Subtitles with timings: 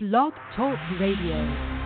[0.00, 1.77] Blog Talk Radio.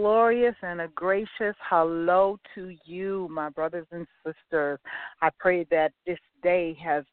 [0.00, 4.78] Glorious and a gracious hello to you, my brothers and sisters.
[5.20, 7.04] I pray that this day has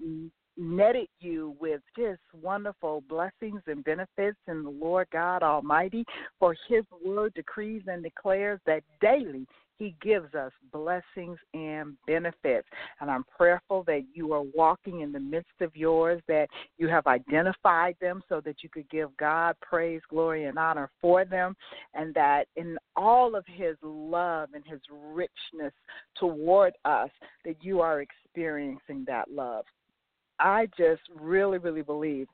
[0.55, 6.05] netted you with just wonderful blessings and benefits in the Lord God Almighty,
[6.39, 9.45] for His word decrees and declares that daily
[9.77, 12.67] He gives us blessings and benefits.
[12.99, 16.47] And I'm prayerful that you are walking in the midst of yours, that
[16.77, 21.25] you have identified them so that you could give God praise, glory, and honor for
[21.25, 21.55] them,
[21.93, 25.73] and that in all of His love and His richness
[26.15, 27.09] toward us,
[27.45, 29.65] that you are experiencing that love.
[30.39, 32.27] I just really, really believe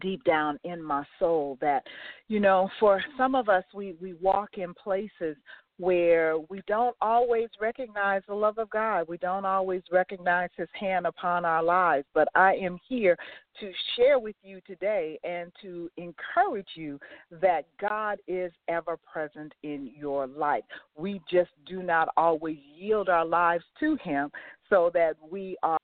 [0.00, 1.82] deep down in my soul that
[2.28, 5.36] you know for some of us we we walk in places
[5.78, 9.06] where we don't always recognize the love of God.
[9.08, 12.06] We don't always recognize His hand upon our lives.
[12.14, 13.16] But I am here
[13.60, 16.98] to share with you today and to encourage you
[17.30, 20.64] that God is ever present in your life.
[20.96, 24.30] We just do not always yield our lives to Him
[24.70, 25.78] so that we are.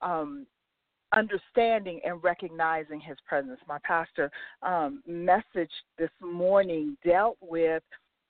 [0.00, 0.46] Um,
[1.14, 3.60] understanding and recognizing his presence.
[3.68, 4.30] My pastor
[4.62, 7.82] um, message this morning dealt with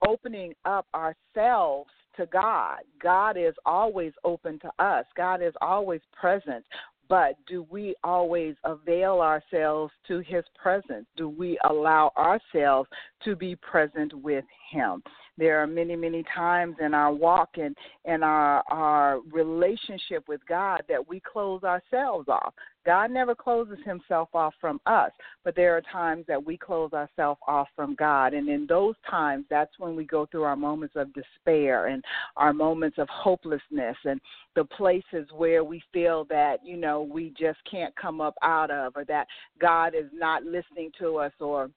[0.06, 2.78] opening up ourselves to God.
[3.02, 6.64] God is always open to us, God is always present.
[7.08, 11.04] But do we always avail ourselves to his presence?
[11.16, 12.88] Do we allow ourselves
[13.24, 15.02] to be present with him?
[15.38, 17.74] There are many, many times in our walk and,
[18.04, 22.52] and our, our relationship with God that we close ourselves off.
[22.84, 25.12] God never closes himself off from us,
[25.44, 28.34] but there are times that we close ourselves off from God.
[28.34, 32.04] And in those times, that's when we go through our moments of despair and
[32.36, 34.20] our moments of hopelessness and
[34.56, 38.94] the places where we feel that, you know, we just can't come up out of
[38.96, 39.28] or that
[39.60, 41.70] God is not listening to us or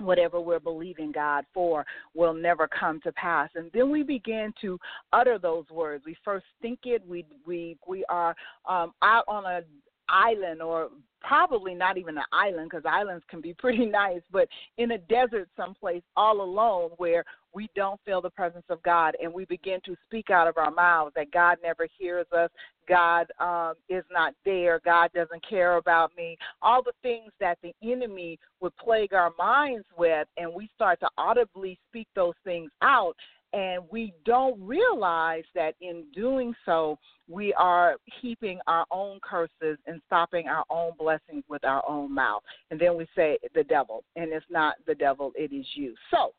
[0.00, 1.84] whatever we're believing God for
[2.14, 3.50] will never come to pass.
[3.54, 4.78] And then we begin to
[5.12, 6.04] utter those words.
[6.06, 7.02] We first think it.
[7.06, 8.34] We we we are
[8.68, 9.60] um, out on a
[10.08, 10.88] island or
[11.20, 14.48] probably not even an island because islands can be pretty nice, but
[14.78, 19.32] in a desert someplace all alone where we don't feel the presence of God and
[19.32, 22.50] we begin to speak out of our mouths that God never hears us,
[22.88, 27.72] God um, is not there, God doesn't care about me, all the things that the
[27.82, 33.14] enemy would plague our minds with, and we start to audibly speak those things out
[33.54, 36.98] and we don't realize that in doing so,
[37.28, 42.42] we are heaping our own curses and stopping our own blessings with our own mouth.
[42.70, 44.02] And then we say, the devil.
[44.16, 45.94] And it's not the devil, it is you.
[46.10, 46.32] So,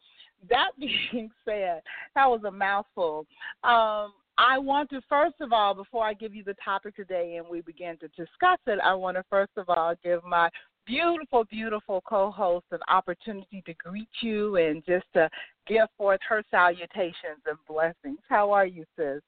[0.49, 1.81] that being said,
[2.15, 3.25] that was a mouthful.
[3.63, 7.47] Um, I want to, first of all, before I give you the topic today and
[7.49, 10.49] we begin to discuss it, I want to, first of all, give my
[10.85, 15.29] beautiful, beautiful co host an opportunity to greet you and just to
[15.67, 18.19] give forth her salutations and blessings.
[18.29, 19.21] How are you, sis?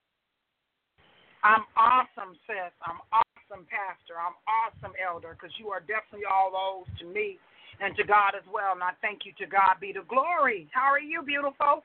[1.43, 2.73] I'm awesome, sis.
[2.83, 4.15] I'm awesome, pastor.
[4.19, 7.37] I'm awesome, elder, because you are definitely all those to me
[7.79, 8.73] and to God as well.
[8.73, 9.33] And I thank you.
[9.39, 10.67] To God be the glory.
[10.73, 11.83] How are you, beautiful?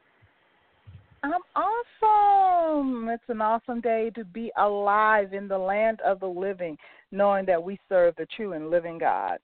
[1.22, 3.08] I'm awesome.
[3.08, 6.76] It's an awesome day to be alive in the land of the living,
[7.12, 9.38] knowing that we serve the true and living God.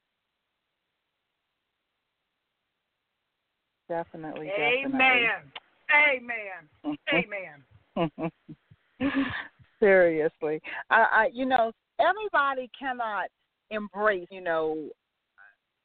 [3.89, 4.51] Definitely,
[4.85, 5.31] Amen.
[5.91, 6.97] Amen.
[7.99, 8.33] Amen.
[9.81, 13.29] Seriously, I, I, you know, everybody cannot
[13.71, 14.89] embrace, you know,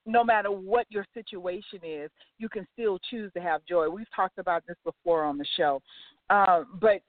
[0.05, 3.87] no matter what your situation is, you can still choose to have joy.
[3.89, 5.81] We've talked about this before on the show.
[6.29, 7.01] Uh, but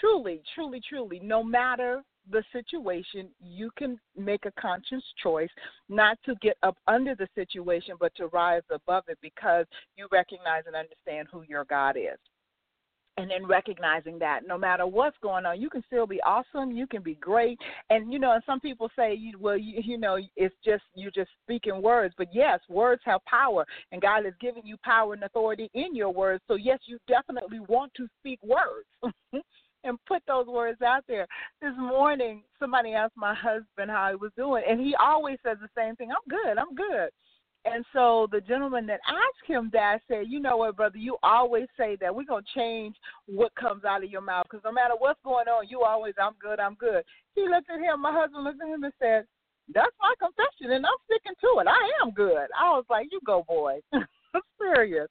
[0.00, 5.50] truly, truly, truly, no matter the situation, you can make a conscious choice
[5.88, 10.62] not to get up under the situation, but to rise above it because you recognize
[10.66, 12.18] and understand who your God is.
[13.18, 16.72] And then recognizing that no matter what's going on, you can still be awesome.
[16.72, 17.58] You can be great.
[17.88, 21.10] And you know, and some people say, you, well, you, you know, it's just you're
[21.10, 22.14] just speaking words.
[22.18, 26.10] But yes, words have power, and God has given you power and authority in your
[26.10, 26.44] words.
[26.46, 29.14] So yes, you definitely want to speak words.
[29.84, 31.26] and put those words out there.
[31.60, 35.68] This morning, somebody asked my husband how he was doing, and he always says the
[35.76, 37.10] same thing I'm good, I'm good.
[37.66, 41.66] And so the gentleman that asked him that said, You know what, brother, you always
[41.76, 42.14] say that.
[42.14, 42.94] We're going to change
[43.26, 46.34] what comes out of your mouth because no matter what's going on, you always, I'm
[46.40, 47.02] good, I'm good.
[47.34, 49.24] He looked at him, my husband looked at him and said,
[49.74, 51.66] That's my confession, and I'm sticking to it.
[51.66, 52.46] I am good.
[52.54, 53.80] I was like, You go, boy.
[53.92, 55.08] I'm serious.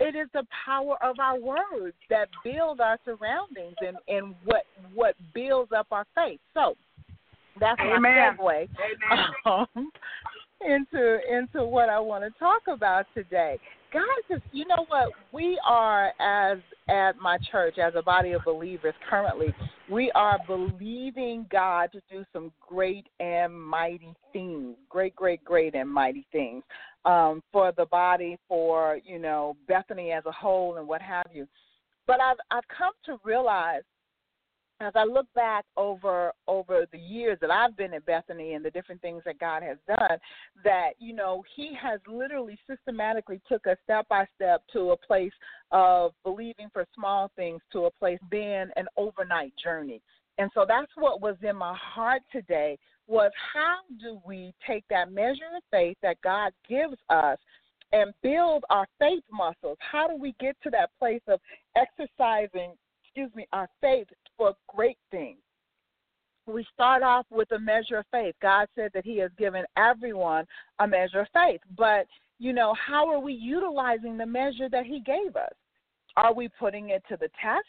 [0.00, 5.14] It is the power of our words that build our surroundings and, and what what
[5.32, 6.40] builds up our faith.
[6.52, 6.74] So
[7.60, 8.36] that's Amen.
[8.38, 8.66] my
[9.46, 9.90] segue um,
[10.60, 13.58] into into what I want to talk about today.
[13.92, 15.10] Guys, you know what?
[15.32, 16.58] We are as
[16.88, 19.54] at my church, as a body of believers currently,
[19.90, 24.76] we are believing God to do some great and mighty things.
[24.88, 26.62] Great, great, great and mighty things.
[27.04, 31.46] Um, for the body, for, you know, Bethany as a whole and what have you.
[32.06, 33.82] But I've I've come to realize
[34.80, 38.70] as I look back over over the years that I've been at Bethany and the
[38.70, 40.18] different things that God has done,
[40.64, 45.32] that you know He has literally systematically took us step by step to a place
[45.70, 50.02] of believing for small things to a place being an overnight journey.
[50.38, 55.12] And so that's what was in my heart today was how do we take that
[55.12, 57.38] measure of faith that God gives us
[57.92, 59.78] and build our faith muscles?
[59.80, 61.40] How do we get to that place of
[61.76, 62.72] exercising,
[63.04, 65.38] excuse me, our faith for great things?
[66.46, 68.34] We start off with a measure of faith.
[68.42, 70.44] God said that He has given everyone
[70.78, 71.60] a measure of faith.
[71.76, 72.06] But,
[72.38, 75.54] you know, how are we utilizing the measure that He gave us?
[76.16, 77.64] Are we putting it to the test?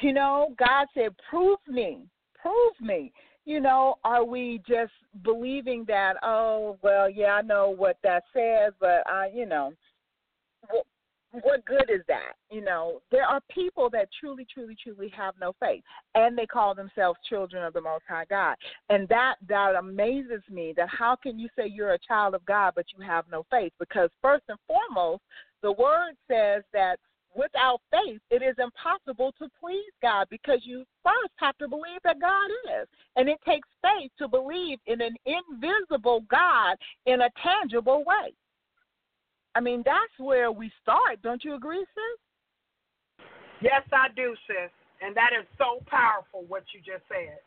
[0.00, 2.06] You know, God said, prove me,
[2.40, 3.12] prove me.
[3.46, 8.72] You know, are we just believing that, oh, well, yeah, I know what that says,
[8.80, 9.72] but I, you know,
[10.68, 10.84] what,
[11.42, 12.32] what good is that?
[12.50, 15.82] You know, there are people that truly, truly, truly have no faith,
[16.16, 18.56] and they call themselves children of the Most High God,
[18.88, 20.72] and that that amazes me.
[20.76, 23.72] That how can you say you're a child of God but you have no faith?
[23.78, 25.22] Because first and foremost,
[25.62, 26.98] the Word says that
[27.36, 32.20] without faith, it is impossible to please God because you first have to believe that
[32.20, 32.50] God
[32.80, 32.88] is.
[33.16, 38.32] And it takes faith to believe in an invisible God in a tangible way.
[39.54, 41.22] I mean, that's where we start.
[41.22, 43.26] Don't you agree, sis?
[43.60, 44.70] Yes, I do, sis.
[45.00, 47.40] And that is so powerful what you just said.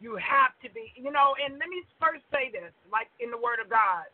[0.00, 3.36] You have to be, you know, and let me first say this, like in the
[3.36, 4.08] Word of God.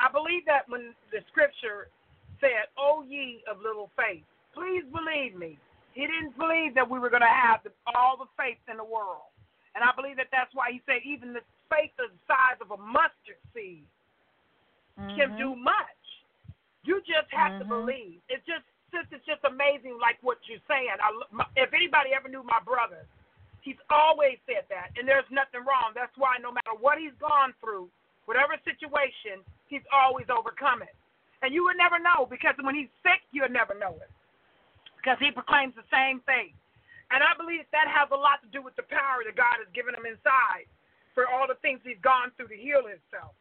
[0.00, 1.92] I believe that when the scripture
[2.40, 5.58] said, O ye of little faith, please believe me.
[5.92, 8.84] He didn't believe that we were going to have the, all the faith in the
[8.84, 9.28] world.
[9.74, 12.78] And I believe that that's why he said even the faith the size of a
[12.80, 13.86] mustard seed
[14.98, 15.16] Mm-hmm.
[15.16, 16.02] can do much.
[16.84, 17.68] You just have to Mhm.
[17.68, 18.20] believe.
[18.28, 20.90] It's just, sis, it's just amazing, like what you're saying.
[21.00, 23.06] I, my, if anybody ever knew my brother,
[23.62, 25.92] he's always said that, and there's nothing wrong.
[25.94, 27.88] That's why no matter what he's gone through,
[28.24, 30.94] whatever situation, he's always overcome it.
[31.42, 34.12] And you would never know because when he's sick, you'll never know it
[35.00, 36.52] because he proclaims the same thing.
[37.10, 39.66] And I believe that has a lot to do with the power that God has
[39.72, 40.68] given him inside
[41.16, 43.34] for all the things he's gone through to heal himself.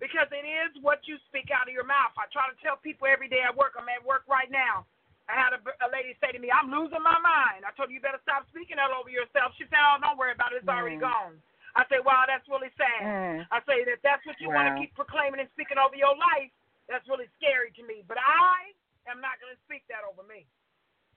[0.00, 2.16] Because it is what you speak out of your mouth.
[2.16, 4.88] I try to tell people every day at work, I'm at work right now.
[5.28, 7.68] I had a, a lady say to me, I'm losing my mind.
[7.68, 9.52] I told her, you better stop speaking that over yourself.
[9.60, 10.64] She said, oh, don't worry about it.
[10.64, 11.04] It's already Mm.
[11.04, 11.36] gone.
[11.76, 13.04] I say, wow, that's really sad.
[13.04, 13.38] Mm.
[13.52, 16.50] I say that that's what you want to keep proclaiming and speaking over your life.
[16.90, 18.02] That's really scary to me.
[18.04, 18.74] But I
[19.06, 20.50] am not going to speak that over me.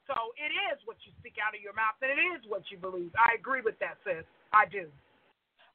[0.06, 2.78] So it is what you speak out of your mouth, and it is what you
[2.78, 3.12] believe.
[3.16, 4.28] I agree with that, sis.
[4.52, 4.88] I do.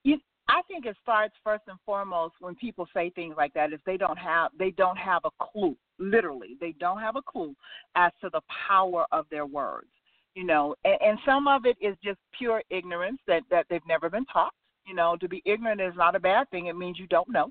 [0.05, 3.81] You, I think it starts first and foremost when people say things like that is
[3.87, 5.76] they don't have they don't have a clue.
[5.99, 7.55] Literally, they don't have a clue
[7.97, 9.88] as to the power of their words.
[10.35, 14.11] You know, and, and some of it is just pure ignorance that that they've never
[14.11, 14.52] been taught.
[14.87, 16.67] You know, to be ignorant is not a bad thing.
[16.67, 17.50] It means you don't know.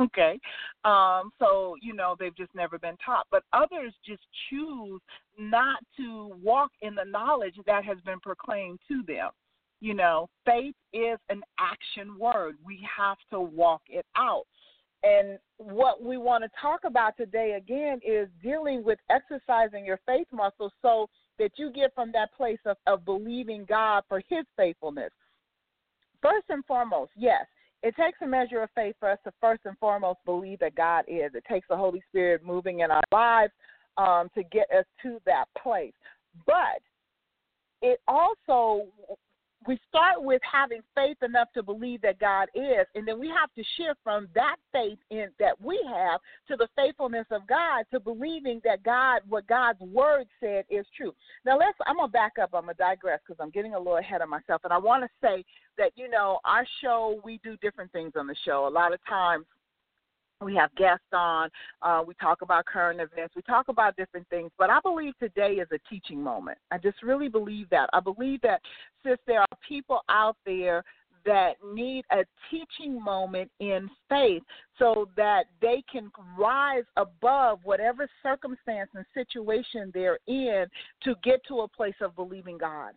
[0.00, 0.38] Okay.
[0.84, 3.26] Um, so, you know, they've just never been taught.
[3.30, 5.00] But others just choose
[5.38, 9.30] not to walk in the knowledge that has been proclaimed to them.
[9.80, 12.56] You know, faith is an action word.
[12.64, 14.44] We have to walk it out.
[15.04, 20.26] And what we want to talk about today again is dealing with exercising your faith
[20.32, 25.12] muscles so that you get from that place of, of believing God for his faithfulness.
[26.20, 27.46] First and foremost, yes,
[27.82, 31.04] it takes a measure of faith for us to first and foremost believe that God
[31.06, 31.30] is.
[31.34, 33.52] It takes the Holy Spirit moving in our lives
[33.96, 35.92] um, to get us to that place.
[36.46, 36.82] But
[37.82, 38.86] it also
[39.66, 43.52] we start with having faith enough to believe that God is, and then we have
[43.54, 47.98] to shift from that faith in that we have to the faithfulness of God to
[47.98, 51.12] believing that God, what God's word said, is true.
[51.44, 51.76] Now let's.
[51.86, 52.50] I'm gonna back up.
[52.54, 55.10] I'm gonna digress because I'm getting a little ahead of myself, and I want to
[55.20, 55.44] say
[55.76, 58.66] that you know our show we do different things on the show.
[58.68, 59.44] A lot of times
[60.44, 61.50] we have guests on.
[61.82, 63.34] Uh, we talk about current events.
[63.34, 64.50] We talk about different things.
[64.58, 66.58] But I believe today is a teaching moment.
[66.70, 67.90] I just really believe that.
[67.92, 68.60] I believe that
[69.04, 70.84] since there are people out there
[71.26, 74.42] that need a teaching moment in faith
[74.78, 80.66] so that they can rise above whatever circumstance and situation they're in
[81.02, 82.92] to get to a place of believing God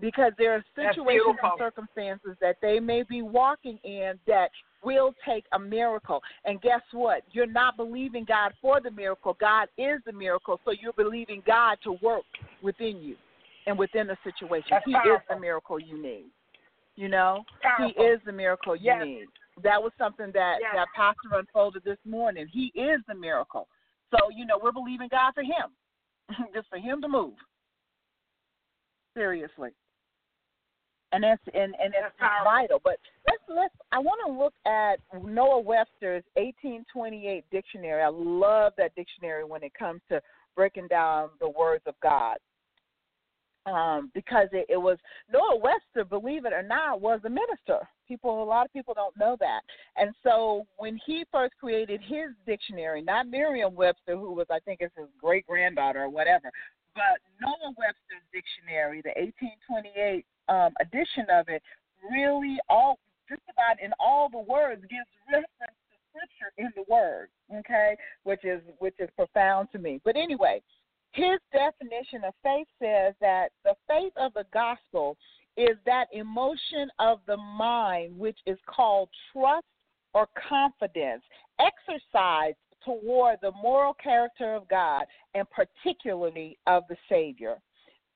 [0.00, 4.50] because there are situations and circumstances that they may be walking in that
[4.82, 6.20] will take a miracle.
[6.44, 7.22] And guess what?
[7.32, 9.36] You're not believing God for the miracle.
[9.40, 10.60] God is the miracle.
[10.64, 12.24] So you're believing God to work
[12.62, 13.16] within you
[13.66, 14.68] and within the situation.
[14.70, 16.26] That's he is the miracle you need.
[16.96, 17.94] You know, Powerful.
[17.96, 19.04] he is the miracle you Yes.
[19.04, 19.26] need.
[19.62, 20.74] That was something that Yes.
[20.74, 22.46] that pastor unfolded this morning.
[22.46, 23.68] He is the miracle.
[24.10, 25.76] So you know, we're believing God for him,
[26.54, 27.34] just for him to move.
[29.14, 29.70] Seriously
[31.12, 32.14] and that's and and it's
[32.44, 32.80] vital.
[32.82, 32.98] But
[33.28, 33.74] let's let's.
[33.92, 38.02] I want to look at Noah Webster's 1828 dictionary.
[38.02, 40.20] I love that dictionary when it comes to
[40.56, 42.36] breaking down the words of God.
[43.66, 44.96] Um, because it, it was
[45.30, 47.86] Noah Webster, believe it or not, was a minister.
[48.08, 49.60] People, a lot of people don't know that.
[49.96, 54.90] And so when he first created his dictionary, not Merriam-Webster, who was I think is
[54.96, 56.50] his great granddaughter or whatever,
[56.94, 61.62] but Noah Webster's dictionary, the 1828 um, edition of it,
[62.10, 67.28] really all just about in all the words gives reference to scripture in the word.
[67.60, 70.00] Okay, which is which is profound to me.
[70.04, 70.60] But anyway,
[71.12, 75.16] his definition of faith says that the faith of the gospel
[75.56, 79.66] is that emotion of the mind which is called trust
[80.14, 81.22] or confidence
[81.58, 85.04] exercised toward the moral character of God
[85.34, 87.58] and particularly of the Savior.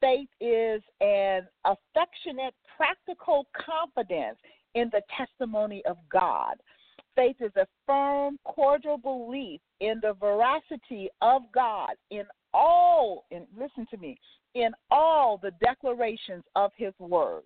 [0.05, 4.37] Faith is an affectionate, practical confidence
[4.75, 6.57] in the testimony of God.
[7.17, 13.25] Faith is a firm, cordial belief in the veracity of God in all,
[13.59, 14.19] listen to me,
[14.55, 17.45] in all the declarations of His Word,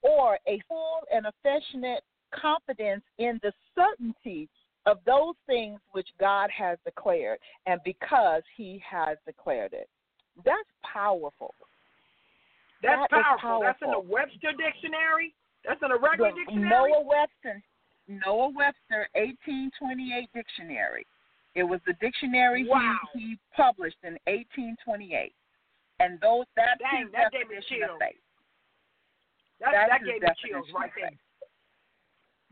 [0.00, 2.02] or a full and affectionate
[2.34, 4.48] confidence in the certainty
[4.86, 9.90] of those things which God has declared, and because He has declared it.
[10.46, 11.54] That's powerful.
[12.82, 13.60] That's That is powerful.
[13.62, 14.00] That's in the.
[14.00, 15.34] Webster dictionary.
[15.64, 16.70] That's in a regular The dictionary.
[16.70, 17.62] Noah Webster,
[18.08, 21.06] Noah Webster, 1828 dictionary.
[21.54, 22.96] It was the dictionary Wow.
[23.12, 25.34] he, he published in 1828,
[25.98, 27.98] and those that's Dang, that gave me chills.
[29.60, 31.10] That, that gave me chills right there.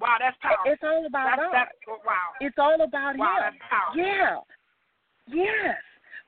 [0.00, 0.72] Wow, that's powerful.
[0.72, 1.52] It's all about that's, God.
[1.54, 2.28] that's, wow.
[2.40, 3.42] It's all about Wow, Him.
[3.42, 4.02] that's powerful.
[4.04, 4.38] Yeah.
[5.26, 5.80] Yes.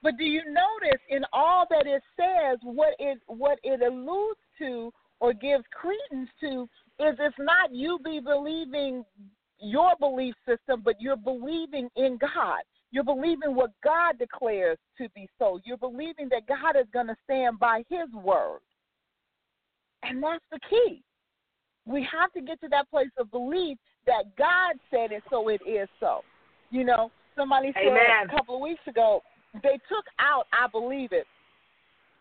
[0.02, 4.92] But do you notice in all that it says, what it what it alludes to
[5.20, 6.62] or gives credence to
[6.98, 9.04] is it's not you be believing
[9.58, 12.62] your belief system, but you're believing in God.
[12.92, 15.60] You're believing what God declares to be so.
[15.64, 18.60] You're believing that God is going to stand by His word.
[20.02, 21.02] And that's the key.
[21.86, 25.60] We have to get to that place of belief that God said it, so it
[25.66, 26.22] is so.
[26.70, 28.28] You know, somebody said Amen.
[28.28, 29.22] a couple of weeks ago,
[29.62, 31.26] they took out I believe it,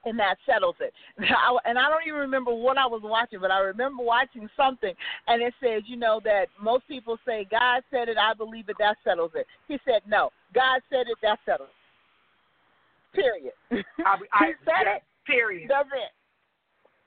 [0.06, 0.94] and that settles it.
[1.20, 4.94] I- And I don't even remember what I was watching, but I remember watching something,
[5.28, 8.78] and it says, you know, that most people say, God said it, I believe it,
[8.80, 9.46] that settles it.
[9.68, 11.76] He said, no, God said it, that settles it.
[13.16, 13.54] Period.
[14.06, 15.70] I, I, he said it, Period.
[15.70, 16.12] that's it.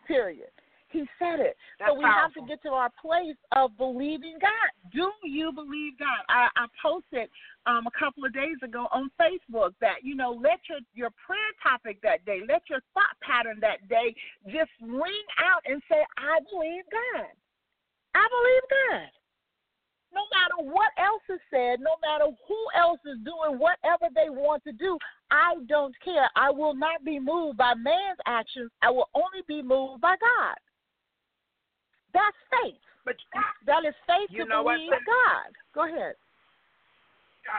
[0.07, 0.49] Period.
[0.93, 1.57] He said it.
[1.79, 4.69] so That's we have to get to our place of believing God.
[4.93, 6.21] Do you believe God?
[6.29, 7.29] I, I posted
[7.67, 11.53] um, a couple of days ago on Facebook that you know let your your prayer
[11.63, 14.15] topic that day, let your thought pattern that day
[14.47, 17.33] just ring out and say, I believe God.
[18.15, 19.09] I believe God.
[20.13, 24.63] No matter what else is said, no matter who else is doing whatever they want
[24.65, 24.99] to do,
[25.31, 26.29] I don't care.
[26.37, 28.71] I will not be moved by man's actions.
[28.83, 30.57] I will only be moved by God.
[32.13, 32.79] That's faith.
[33.05, 33.17] But
[33.67, 35.03] That is faith You to know believe sis?
[35.05, 35.51] God.
[35.75, 36.15] Go ahead.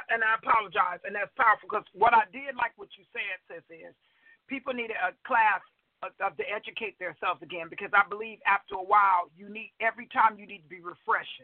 [0.10, 3.66] and I apologize, and that's powerful because what I did like what you said, sis,
[3.68, 3.92] is
[4.48, 5.60] people need a class
[6.02, 10.08] of, of to educate themselves again because I believe after a while you need every
[10.12, 11.44] time you need to be refreshed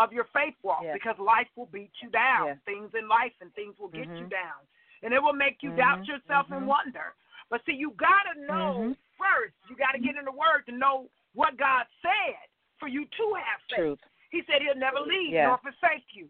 [0.00, 0.94] of your faith walk Yes.
[0.96, 2.56] because life will beat you down.
[2.56, 2.58] Yes.
[2.64, 4.30] Things in life and things will get you Mhm.
[4.30, 4.60] down.
[5.02, 6.66] And it will make you doubt Mhm, yourself and mhm.
[6.72, 7.14] wonder.
[7.50, 8.96] But see, you gotta know Mhm.
[9.18, 9.54] first.
[9.68, 12.38] You gotta get in the word to know what God said
[12.78, 13.98] for you to have faith.
[13.98, 14.02] Truth.
[14.30, 16.28] He said he'll never leave nor forsake you.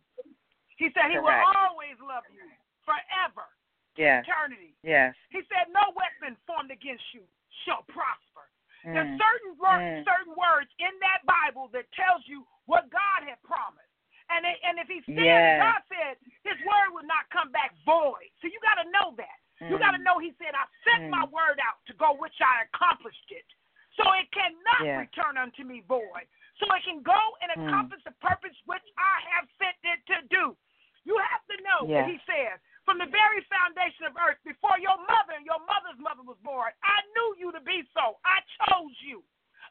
[0.79, 1.27] He said he Correct.
[1.43, 2.47] will always love you
[2.87, 3.51] forever,
[3.99, 4.23] Yes.
[4.25, 4.75] eternity.
[4.87, 5.15] Yes.
[5.31, 7.27] He said no weapon formed against you
[7.67, 8.47] shall prosper.
[8.85, 9.19] There's Mm.
[9.19, 10.05] certain words, Mm.
[10.05, 13.85] certain words in that Bible that tells you what God had promised.
[14.31, 15.59] And it, and if He said, Yes.
[15.59, 18.31] God said His word would not come back void.
[18.41, 19.39] So you got to know that.
[19.69, 19.81] You Mm.
[19.81, 21.11] got to know He said, "I sent Mm.
[21.11, 23.47] my word out to go, which I accomplished it,
[23.99, 25.11] so it cannot Yes.
[25.11, 26.25] return unto me void.
[26.63, 27.67] So it can go and Mm.
[27.67, 30.57] accomplish the purpose which I have sent it to do."
[31.05, 34.97] You have to know that He says, from the very foundation of earth, before your
[35.07, 38.19] mother and your mother's mother was born, I knew you to be so.
[38.25, 39.23] I chose you.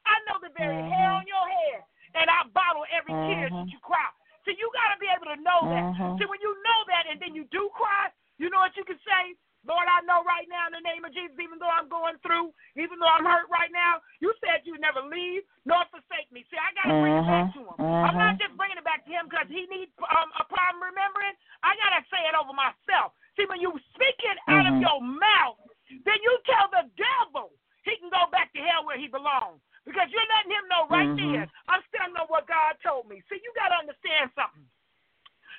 [0.06, 0.92] I know the very Mhm.
[0.92, 3.66] hair on your head, and I bottle every tear Mhm.
[3.66, 4.10] that you cry.
[4.46, 5.84] So you got to be able to know that.
[5.94, 6.18] Mhm.
[6.18, 9.00] See, when you know that and then you do cry, you know what you can
[9.00, 9.36] say?
[9.66, 12.54] Lord, I know right now in the name of Jesus, even though I'm going through,
[12.78, 16.46] even though I'm hurt right now, you said you'd never leave nor forsake me.
[16.48, 17.80] See, I got to bring it back to him.
[18.06, 18.44] I'm not Mhm.
[18.48, 21.36] just bringing it back to him because he needs um, a problem remembering.
[21.64, 23.18] I got to say it over myself.
[23.36, 24.82] See, when you speak it out of Mhm.
[24.82, 25.60] your mouth,
[26.06, 27.52] then you tell the devil
[27.84, 29.62] he can go back to hell where he belongs.
[29.86, 31.32] Because you're letting him know right Mhm.
[31.32, 33.22] there, I'm standing on what God told me.
[33.30, 34.70] See, you got to understand something.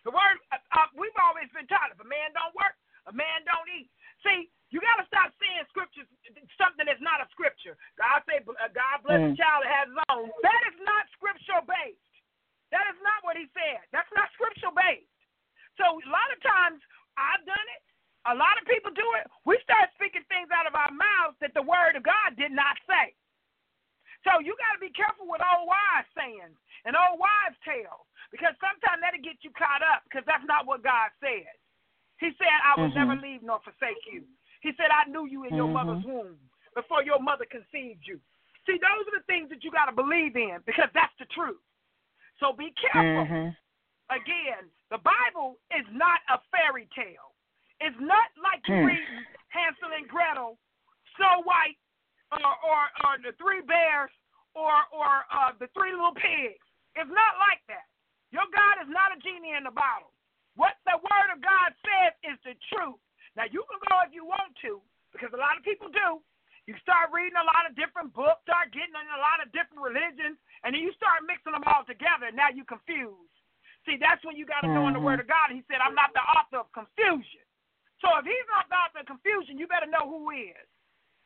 [0.04, 2.76] The word, uh, uh, we've always been taught if a man don't work,
[3.08, 3.88] a man don't eat.
[4.22, 6.04] See, you got to stop saying scriptures,
[6.60, 7.72] something that's not a scripture.
[7.96, 9.40] God say, uh, God bless the Mm.
[9.40, 10.28] child that has his own.
[10.44, 12.04] That is not scriptural based.
[12.70, 13.80] That is not what he said.
[13.92, 15.08] That's not scriptural based.
[15.80, 16.84] So a lot of times
[17.16, 17.82] I've done it.
[18.26, 19.24] A lot of people do it.
[19.48, 22.76] We start speaking things out of our mouths that the word of God did not
[22.84, 23.14] say.
[24.26, 28.52] So you got to be careful with old wives' sayings and old wives' tales because
[28.60, 31.48] sometimes that'll get you caught up because that's not what God said.
[32.18, 32.94] He said, I will Mhm.
[32.94, 34.26] never leave nor forsake you.
[34.60, 35.72] He said, I knew you in your Mhm.
[35.72, 36.38] mother's womb
[36.74, 38.20] before your mother conceived you.
[38.66, 41.62] See, those are the things that you got to believe in because that's the truth.
[42.38, 43.26] So be careful.
[43.26, 43.56] Mhm.
[44.10, 47.34] Again, the Bible is not a fairy tale.
[47.80, 48.86] It's not like you Hmm.
[48.86, 50.58] read Hansel and Gretel,
[51.16, 51.78] Snow White,
[52.32, 54.10] or, or, or the Three Bears,
[54.54, 56.64] or, or uh, the Three Little Pigs.
[56.96, 57.86] It's not like that.
[58.30, 60.12] Your God is not a genie in a bottle.
[60.58, 62.98] What the Word of God says is the truth.
[63.38, 64.82] Now, you can go if you want to,
[65.14, 66.18] because a lot of people do.
[66.66, 69.80] You start reading a lot of different books, start getting in a lot of different
[69.80, 73.30] religions, and then you start mixing them all together, and now you're confused.
[73.86, 75.06] See, that's when you got to know in the Mhm.
[75.06, 75.54] Word of God.
[75.54, 77.46] He said, I'm not the author of confusion.
[78.02, 80.66] So if he's not the author of confusion, you better know who is.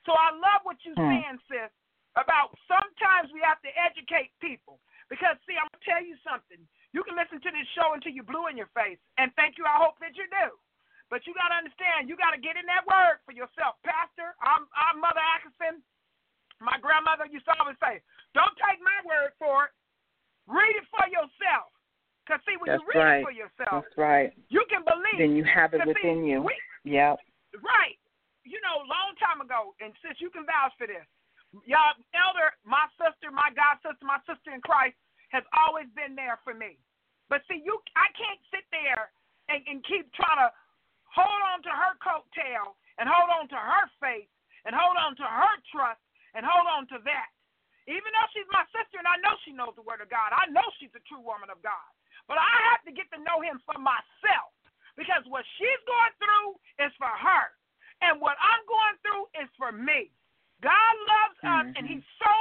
[0.04, 1.08] So I love what you're Hmm.
[1.08, 1.72] saying, sis,
[2.14, 4.78] about sometimes we have to educate people.
[5.08, 6.68] Because, see, I'm going to tell you something.
[6.92, 9.00] You can listen to this show until you're blue in your face.
[9.16, 9.64] And thank you.
[9.64, 10.52] I hope that you do.
[11.08, 13.76] But you got to understand, you got to get in that word for yourself.
[13.84, 15.84] Pastor, I'm, I'm Mother Atkinson.
[16.60, 18.00] My grandmother used to always say,
[18.32, 19.72] don't take my word for it.
[20.48, 21.68] Read it for yourself.
[22.24, 23.20] Because, see, when That's you read right.
[23.20, 24.30] it for yourself, That's right.
[24.48, 25.18] you can believe.
[25.20, 26.40] Then you have it 'Cause, see, within you.
[26.40, 27.18] we- Yep.
[27.60, 27.98] Right.
[28.46, 31.04] You know, long time ago, and since you can vouch for this,
[31.66, 34.96] y'all, elder, my sister, my god sister, my sister in Christ
[35.32, 36.76] has always been there for me.
[37.32, 39.08] But see, you, I can't sit there
[39.48, 40.52] and, and keep trying to
[41.08, 44.28] hold on to her coattail and hold on to her faith
[44.68, 46.00] and hold on to her trust
[46.36, 47.32] and hold on to that.
[47.88, 50.46] Even though she's my sister and I know she knows the word of God, I
[50.52, 51.88] know she's a true woman of God.
[52.30, 54.54] But I have to get to know him for myself
[54.94, 56.48] because what she's going through
[56.86, 57.44] is for her,
[58.04, 60.12] and what I'm going through is for me.
[60.62, 61.90] God loves us, and Mhm.
[61.90, 62.32] He's so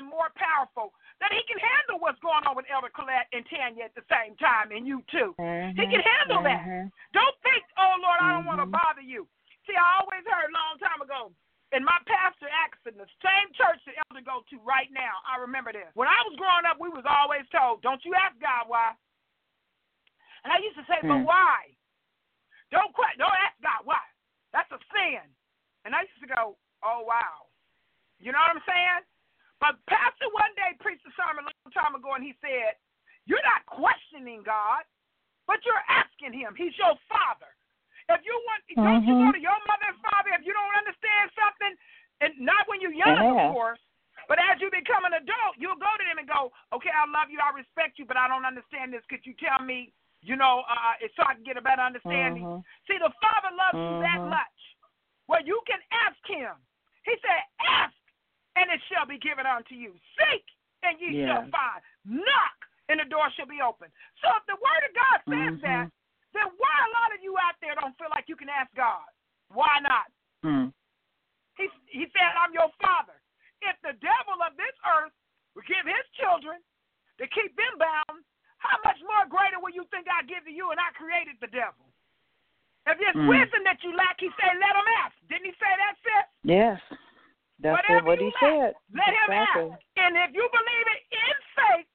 [0.00, 3.84] and more powerful that He can handle what's going on with Elder Colette and Tanya
[3.84, 5.36] at the same time, and you too.
[5.76, 6.64] He can handle that.
[6.64, 6.90] Mhm.
[7.12, 9.28] Don't think, oh Lord, I don't want to bother you.
[9.68, 11.32] See, I always heard a long time ago,
[11.72, 15.70] and my pastor Axon, the same church that Elder go to right now, I remember
[15.72, 15.92] this.
[15.94, 18.96] When I was growing up, we was always told, don't you ask God why.
[20.42, 21.24] And I used to say, but Hmm.
[21.24, 21.76] why?
[22.70, 23.18] Don't quit.
[23.18, 24.00] Don't ask God why.
[24.52, 25.20] That's a sin.
[25.84, 27.46] And I used to go, oh wow.
[28.18, 29.02] You know what I'm saying?
[29.60, 32.80] But Pastor one day preached a sermon a long time ago, and he said,
[33.28, 34.84] "You're not questioning God,
[35.46, 36.56] but you're asking Him.
[36.56, 37.52] He's your Father.
[38.08, 39.34] If you want, don't you go Mhm.
[39.36, 41.76] to your mother and father if you don't understand something,
[42.20, 43.30] and not when you're young, Yeah.
[43.30, 43.80] of course."
[44.28, 47.30] But as you become an adult, you'll go to them and go, okay, I love
[47.30, 49.04] you, I respect you, but I don't understand this.
[49.06, 49.92] Could you tell me,
[50.22, 52.44] you know, uh, so I can get a better understanding?
[52.44, 52.62] Mhm.
[52.86, 54.28] See, the Father loves you that Mhm.
[54.28, 54.76] much
[55.26, 56.54] where you can ask him.
[57.02, 57.94] He said, Ask,
[58.56, 59.94] and it shall be given unto you.
[60.18, 60.46] Seek,
[60.82, 61.26] and ye Yeah.
[61.26, 61.82] shall find.
[62.04, 62.58] Knock,
[62.88, 63.92] and the door shall be open.
[64.22, 65.60] So if the word of God says Mhm.
[65.62, 65.90] that,
[66.32, 69.06] then why a lot of you out there don't feel like you can ask God?
[69.48, 70.10] Why not?
[70.44, 70.72] Mm.
[71.56, 73.20] He, he said, I'm your father.
[73.62, 75.12] If the devil of this earth
[75.54, 76.62] will give his children
[77.18, 78.24] to keep them bound,
[78.58, 81.48] how much more greater will you think I give to you and I created the
[81.48, 81.92] devil?
[82.86, 83.28] If there's Mm.
[83.28, 85.14] wisdom that you lack, he said, let him ask.
[85.28, 86.26] Didn't he say that, sis?
[86.44, 86.80] Yes.
[87.60, 88.72] That's Whatever what you he said.
[88.96, 89.68] Let him exactly.
[89.76, 89.84] ask.
[90.00, 91.88] And if you believe it in faith,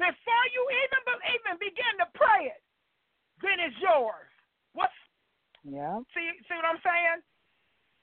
[0.00, 1.00] before you even
[1.36, 2.62] even begin to pray it,
[3.44, 4.30] then it's yours.
[4.72, 4.96] What's
[5.64, 6.00] Yeah.
[6.16, 7.20] see see what I'm saying?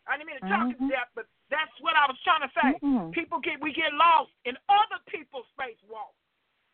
[0.08, 0.80] I didn't mean to talk Mhm.
[0.80, 2.80] in depth, but that's what I was trying to say.
[2.80, 3.12] Mhm.
[3.12, 6.14] People get we get lost in other people's faith walk.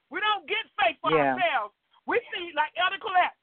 [0.10, 1.34] We don't get faith for Yeah.
[1.34, 1.76] ourselves.
[2.06, 3.36] We see like Elder Colette.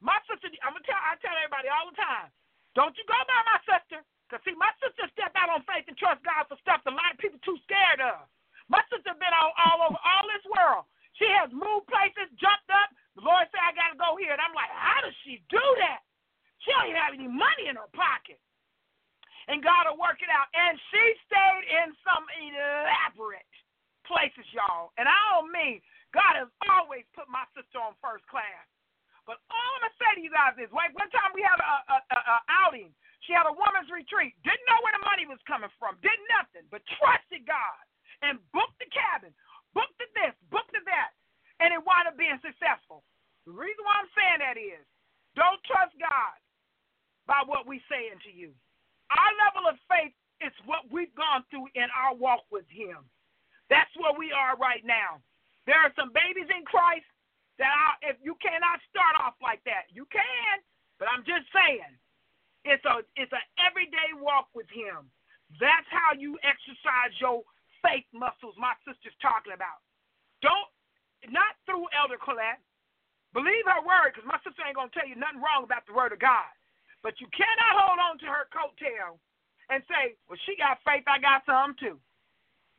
[0.00, 2.32] My sister, I'm gonna tell I tell everybody all the time,
[2.74, 5.96] don't you go by my sister, cause see my sister stepped out on faith and
[5.96, 8.28] trust God for stuff that a lot of people too scared of.
[8.68, 10.86] My sister been all, all over all this world.
[11.14, 12.90] She has moved places, jumped up.
[13.16, 16.00] The Lord said I gotta go here, and I'm like, how does she do that?
[16.60, 18.40] She don't even have any money in her pocket.
[19.48, 20.46] And God will work it out.
[20.54, 23.48] And she stayed in some elaborate
[24.04, 24.92] places, y'all.
[24.96, 25.82] And I don't mean
[26.12, 28.66] God has always put my sister on first class.
[29.26, 31.68] But all I'm gonna say to you guys is, like one time we had a,
[31.92, 32.36] a, a, a
[32.66, 32.94] outing.
[33.26, 34.34] She had a woman's retreat.
[34.42, 35.98] Didn't know where the money was coming from.
[36.00, 37.82] Did nothing, but trusted God
[38.22, 39.34] and booked the cabin,
[39.74, 41.14] booked the this, booked the that,
[41.60, 43.04] and it wound up being successful.
[43.46, 44.82] The reason why I'm saying that is,
[45.36, 46.36] don't trust God
[47.26, 48.50] by what we saying to you.
[49.10, 53.04] Our level of faith is what we've gone through in our walk with Him.
[53.68, 55.22] That's where we are right now.
[55.66, 57.06] There are some babies in Christ
[57.58, 60.62] that I, if you cannot start off like that, you can,
[60.98, 61.92] but I'm just saying,
[62.64, 65.10] it's a it's an everyday walk with Him.
[65.58, 67.42] That's how you exercise your
[67.80, 68.54] faith muscles.
[68.58, 69.80] My sister's talking about.
[70.42, 70.68] Don't
[71.32, 72.60] not through Elder Colette.
[73.32, 76.12] Believe her word, because my sister ain't gonna tell you nothing wrong about the word
[76.12, 76.50] of God.
[77.02, 79.16] But you cannot hold on to her coattail
[79.70, 82.00] and say, "Well, she got faith, I got some too."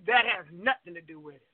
[0.06, 1.48] That has nothing to do with it.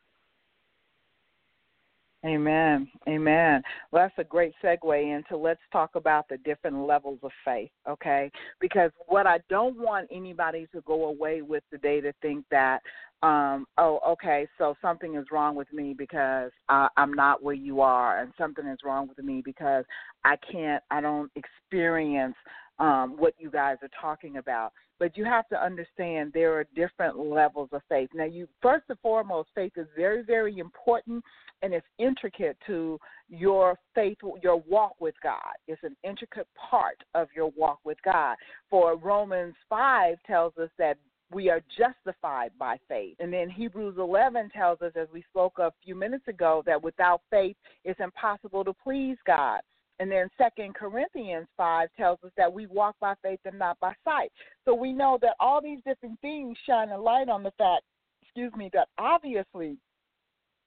[2.26, 2.90] Amen.
[3.08, 3.64] Amen.
[3.92, 8.32] Well, that's a great segue into let's talk about the different levels of faith, okay?
[8.60, 12.80] Because what I don't want anybody to go away with today to think that,
[13.22, 17.82] um, oh, okay, so something is wrong with me because I, I'm not where you
[17.82, 19.86] are, and something is wrong with me because
[20.24, 22.36] I can't, I don't experience
[22.80, 24.74] um, what you guys are talking about.
[25.00, 28.10] But you have to understand there are different levels of faith.
[28.16, 31.24] Now, you first and foremost, faith is very, very important
[31.62, 35.54] and it's intricate to your faith, your walk with God.
[35.68, 38.36] It's an intricate part of your walk with God.
[38.70, 40.98] For Romans 5 tells us that
[41.32, 43.16] we are justified by faith.
[43.20, 47.22] And then Hebrews 11 tells us, as we spoke a few minutes ago, that without
[47.30, 49.60] faith it's impossible to please God.
[50.00, 53.94] And then Second Corinthians 5 tells us that we walk by faith and not by
[54.04, 54.32] sight.
[54.66, 57.84] So we know that all these different things shine a light on the fact,
[58.22, 59.78] excuse me, that obviously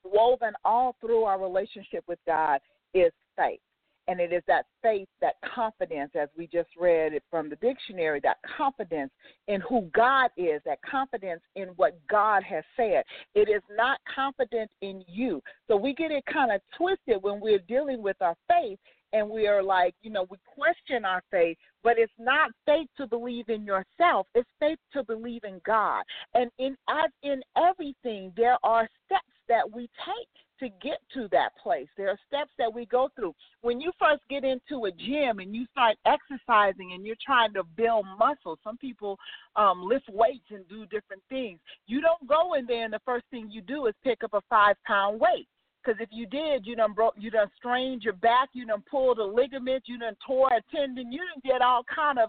[0.05, 2.61] woven all through our relationship with God
[2.95, 3.61] is faith.
[4.09, 8.19] And it is that faith, that confidence, as we just read it from the dictionary,
[8.25, 9.13] that confidence
[9.47, 13.05] in who God is, that confidence in what God has said.
[13.37, 15.41] It is not confident in you.
[15.69, 18.81] So we get it kind of twisted when we're dealing with our faith
[19.13, 23.07] and we are like, you know, we question our faith, but it's not faith to
[23.07, 24.27] believe in yourself.
[24.35, 26.03] It's faith to believe in God.
[26.35, 30.29] And in as in everything, there are steps that we take
[30.61, 31.89] to get to that place.
[31.97, 33.35] There are steps that we go through.
[33.63, 37.65] When you first get into a gym and you start exercising and you're trying to
[37.77, 39.19] build muscle, some people
[39.57, 41.59] um, lift weights and do different things.
[41.87, 44.43] You don't go in there and the first thing you do is pick up a
[44.51, 45.49] five pound weight.
[45.83, 49.19] Because if you did, you done broke, you done strained your back, you done pulled
[49.19, 52.29] a ligament, you done tore a tendon, you done did all kind of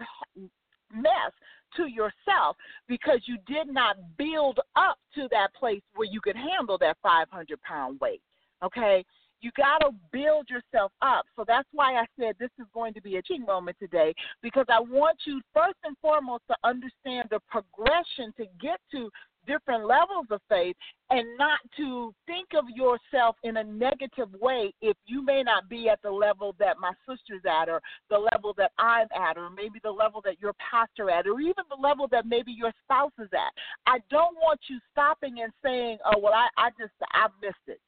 [0.94, 1.32] mess
[1.76, 2.56] to yourself
[2.88, 7.62] because you did not build up to that place where you could handle that 500
[7.62, 8.22] pound weight.
[8.64, 9.04] Okay,
[9.42, 11.26] you got to build yourself up.
[11.36, 14.66] So that's why I said this is going to be a teaching moment today because
[14.70, 19.10] I want you first and foremost to understand the progression to get to
[19.48, 20.76] different levels of faith
[21.10, 25.90] and not to think of yourself in a negative way if you may not be
[25.90, 29.80] at the level that my sister's at or the level that I'm at or maybe
[29.82, 33.30] the level that your pastor at or even the level that maybe your spouse is
[33.34, 33.52] at.
[33.88, 37.80] I don't want you stopping and saying, Oh well I, I just I've missed it.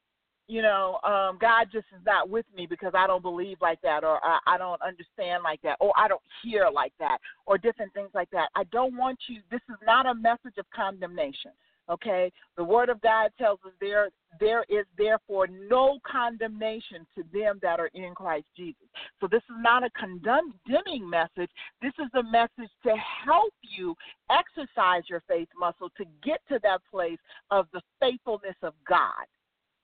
[0.48, 4.04] You know, um, God just is not with me because I don't believe like that,
[4.04, 7.94] or I, I don't understand like that, or I don't hear like that, or different
[7.94, 8.50] things like that.
[8.56, 9.40] I don't want you.
[9.52, 11.52] This is not a message of condemnation.
[11.90, 14.08] Okay, the Word of God tells us there
[14.40, 18.88] there is therefore no condemnation to them that are in Christ Jesus.
[19.20, 21.52] So this is not a condemning message.
[21.82, 23.96] This is a message to help you
[24.32, 27.20] exercise your faith muscle to get to that place
[27.52, 29.26] of the faithfulness of God.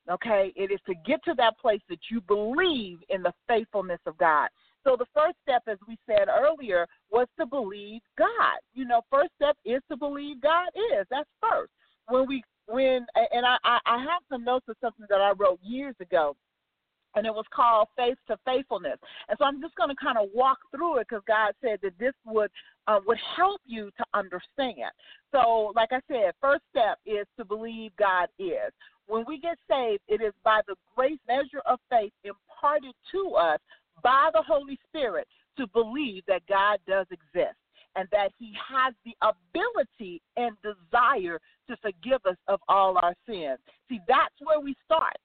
[0.09, 4.17] Okay, it is to get to that place that you believe in the faithfulness of
[4.17, 4.49] God.
[4.83, 8.57] So the first step, as we said earlier, was to believe God.
[8.73, 11.05] You know, first step is to believe God is.
[11.11, 11.71] That's first
[12.07, 15.95] when we when and I I have some notes of something that I wrote years
[15.99, 16.35] ago
[17.15, 18.97] and it was called faith to faithfulness.
[19.27, 21.97] And so I'm just going to kind of walk through it because God said that
[21.99, 22.51] this would
[22.87, 24.91] uh, would help you to understand.
[25.31, 28.71] So, like I said, first step is to believe God is.
[29.07, 33.59] When we get saved, it is by the grace measure of faith imparted to us
[34.03, 37.57] by the Holy Spirit to believe that God does exist
[37.95, 43.57] and that He has the ability and desire to forgive us of all our sins.
[43.89, 45.17] See, that's where we start.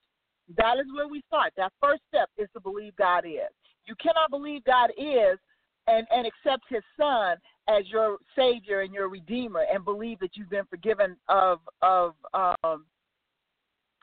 [0.56, 1.52] That is where we start.
[1.56, 3.52] That first step is to believe God is.
[3.86, 5.38] You cannot believe God is
[5.86, 7.36] and, and accept his son
[7.68, 12.84] as your savior and your redeemer and believe that you've been forgiven of of um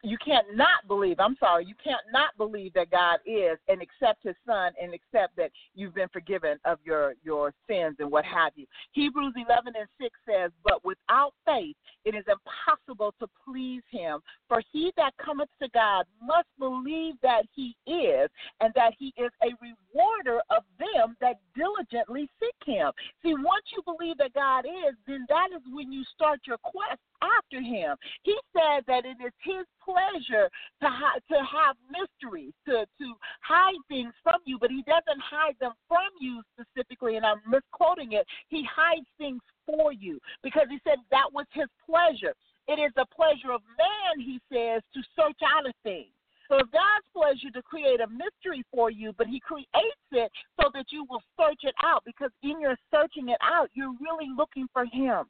[0.04, 4.24] you can't not believe, I'm sorry, you can't not believe that God is and accept
[4.24, 8.54] his son and accept that you've been forgiven of your, your sins and what have
[8.56, 8.66] you.
[8.94, 14.20] Hebrews 11 and 6 says, But without faith it is impossible to please him.
[14.48, 19.32] For he that cometh to God must believe that he is and that he is
[19.44, 22.92] a rewarder of them that diligently seek him.
[23.24, 27.02] See, once you believe that God is, then that is when you start your quest
[27.22, 27.96] after him.
[28.24, 30.50] He said that it is his pleasure
[30.82, 33.08] to ha- to have mysteries, to to
[33.42, 37.18] hide things from you, but he doesn't hide them from you specifically.
[37.18, 38.26] And I'm misquoting it.
[38.50, 42.34] He hides things for you because he said that was his pleasure.
[42.68, 46.08] It is the pleasure of man, he says, to search out a thing.
[46.52, 49.70] So God's pleasure to create a mystery for you, but He creates
[50.12, 50.30] it
[50.60, 54.28] so that you will search it out because in your searching it out, you're really
[54.36, 55.28] looking for Him.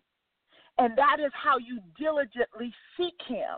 [0.78, 3.58] And that is how you diligently seek Him.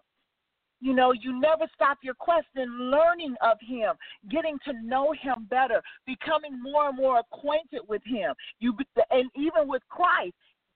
[0.81, 3.95] You know, you never stop your quest in learning of Him,
[4.29, 8.33] getting to know Him better, becoming more and more acquainted with Him.
[8.59, 8.75] You
[9.09, 10.33] and even with Christ,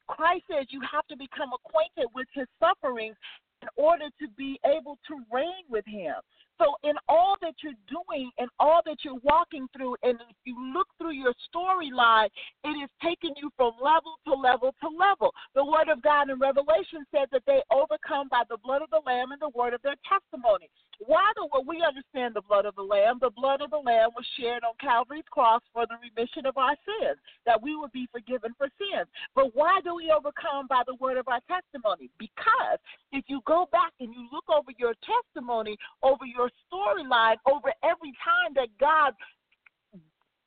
[0.07, 3.17] Christ says you have to become acquainted with His sufferings
[3.61, 6.15] in order to be able to reign with Him.
[6.57, 10.55] So, in all that you're doing and all that you're walking through, and if you
[10.73, 12.29] look through your storyline,
[12.63, 15.33] it is taking you from level to level to level.
[15.55, 19.01] The Word of God in Revelation says that they overcome by the blood of the
[19.05, 20.69] Lamb and the word of their testimony.
[21.05, 23.19] Why do we understand the blood of the Lamb?
[23.21, 26.75] The blood of the Lamb was shared on Calvary's cross for the remission of our
[26.85, 29.07] sins, that we would be forgiven for sins.
[29.35, 32.09] But why do we overcome by the word of our testimony?
[32.17, 37.73] Because if you go back and you look over your testimony, over your storyline, over
[37.83, 39.13] every time that God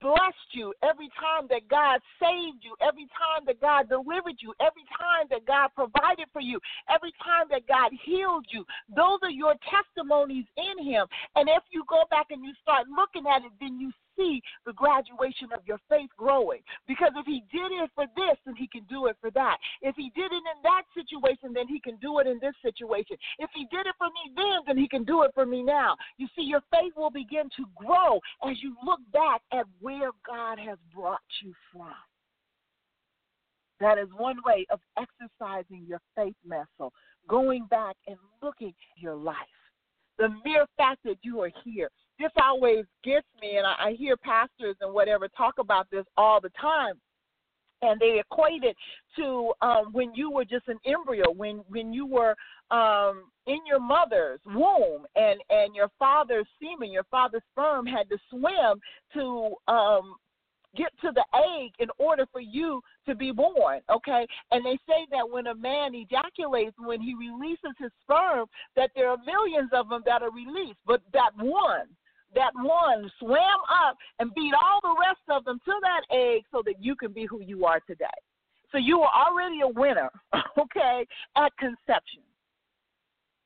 [0.01, 4.85] blessed you, every time that God saved you, every time that God delivered you, every
[4.97, 6.59] time that God provided for you,
[6.89, 8.65] every time that God healed you.
[8.89, 11.07] Those are your testimonies in Him.
[11.37, 14.73] And if you go back and you start looking at it, then you see the
[14.73, 16.61] graduation of your faith growing.
[16.87, 19.57] Because if he did it for this, then he can do it for that.
[19.81, 23.17] If he did it in that situation, then he can do it in this situation.
[23.39, 25.97] If he did it for me then, then he can do it for me now.
[26.19, 30.59] You see, your faith will begin to grow as you look back at where God
[30.59, 31.95] has brought you from.
[33.81, 36.93] That is one way of exercising your faith muscle,
[37.29, 39.37] going back and looking at your life.
[40.19, 41.89] The mere fact that you are here,
[42.21, 46.41] this always gets me, and I, I hear pastors and whatever talk about this all
[46.41, 46.95] the time
[47.83, 48.77] and they equate it
[49.17, 52.35] to um, when you were just an embryo, when when you were
[52.71, 58.19] um, in your mother's womb, and and your father's semen, your father's sperm had to
[58.29, 58.81] swim
[59.15, 60.15] to um,
[60.77, 64.27] get to the egg in order for you to be born, okay?
[64.53, 69.09] And they say that when a man ejaculates, when he releases his sperm, that there
[69.09, 71.89] are millions of them that are released, but that one
[72.35, 76.63] that one swam up and beat all the rest of them to that egg so
[76.65, 78.07] that you can be who you are today.
[78.73, 80.11] So you are already a winner,
[80.59, 82.23] okay, at conception.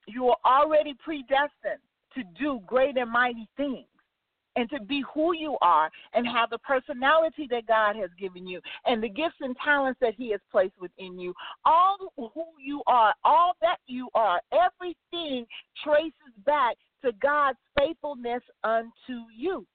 [0.06, 1.80] You are already predestined
[2.14, 3.86] to do great and mighty things.
[4.56, 8.60] and to be who you are and have the personality that God has given you
[8.86, 11.34] and the gifts and talents that He has placed within you.
[11.64, 15.46] All who you are, all that you are, everything
[15.82, 19.66] traces back to God's faithfulness unto you.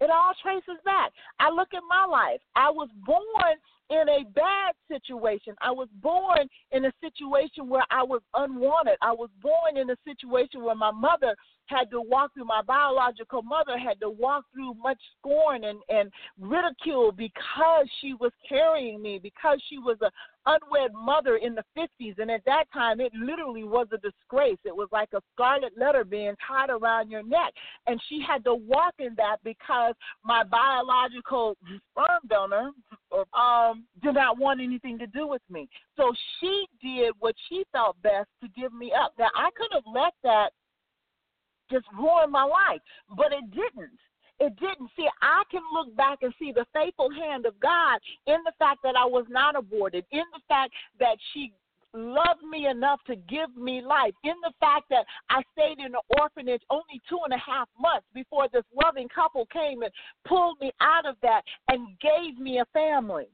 [0.00, 1.12] It all traces back.
[1.38, 2.40] I look at my life.
[2.56, 3.54] I was born
[3.88, 5.54] in a bad situation.
[5.60, 8.96] I was born in a situation where I was unwanted.
[9.00, 13.42] I was born in a situation where my mother had to walk through, my biological
[13.42, 19.20] mother had to walk through much scorn and, and ridicule because she was carrying me,
[19.22, 20.10] because she was a
[20.46, 22.18] unwed mother in the 50s.
[22.18, 24.58] And at that time, it literally was a disgrace.
[24.64, 27.52] It was like a scarlet letter being tied around your neck.
[27.86, 31.56] And she had to walk in that because my biological
[31.90, 32.70] sperm donor
[33.34, 35.68] um, did not want anything to do with me.
[35.96, 39.12] So she did what she felt best to give me up.
[39.18, 40.50] Now, I could have let that
[41.70, 42.80] just ruin my life,
[43.16, 43.98] but it didn't
[44.42, 44.90] it didn't.
[44.96, 48.80] See, I can look back and see the faithful hand of God in the fact
[48.82, 51.52] that I was not aborted, in the fact that she
[51.94, 56.00] loved me enough to give me life, in the fact that I stayed in an
[56.18, 59.92] orphanage only two and a half months before this loving couple came and
[60.26, 63.28] pulled me out of that and gave me a family.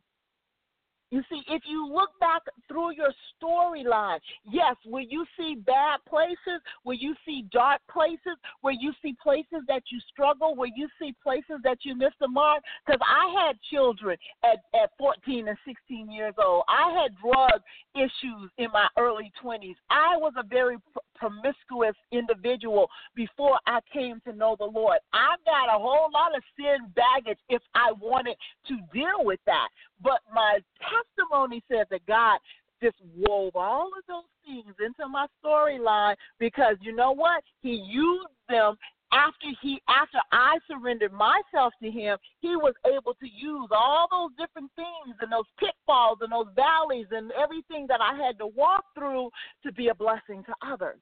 [1.10, 6.60] You see, if you look back through your storyline, yes, where you see bad places,
[6.82, 11.14] where you see dark places, where you see places that you struggle, where you see
[11.22, 16.10] places that you miss the mark, because I had children at, at 14 and 16
[16.10, 16.64] years old.
[16.68, 17.62] I had drug
[17.94, 19.76] issues in my early 20s.
[19.90, 20.76] I was a very
[21.14, 24.98] promiscuous individual before I came to know the Lord.
[25.12, 28.36] I've got a whole lot of sin baggage if I wanted
[28.68, 29.68] to deal with that.
[30.02, 32.38] But my testimony says that God
[32.82, 37.42] just wove all of those things into my storyline because you know what?
[37.60, 38.76] He used them
[39.12, 44.30] after he after I surrendered myself to him, he was able to use all those
[44.38, 48.84] different things and those pitfalls and those valleys and everything that I had to walk
[48.94, 49.30] through
[49.64, 50.98] to be a blessing to others.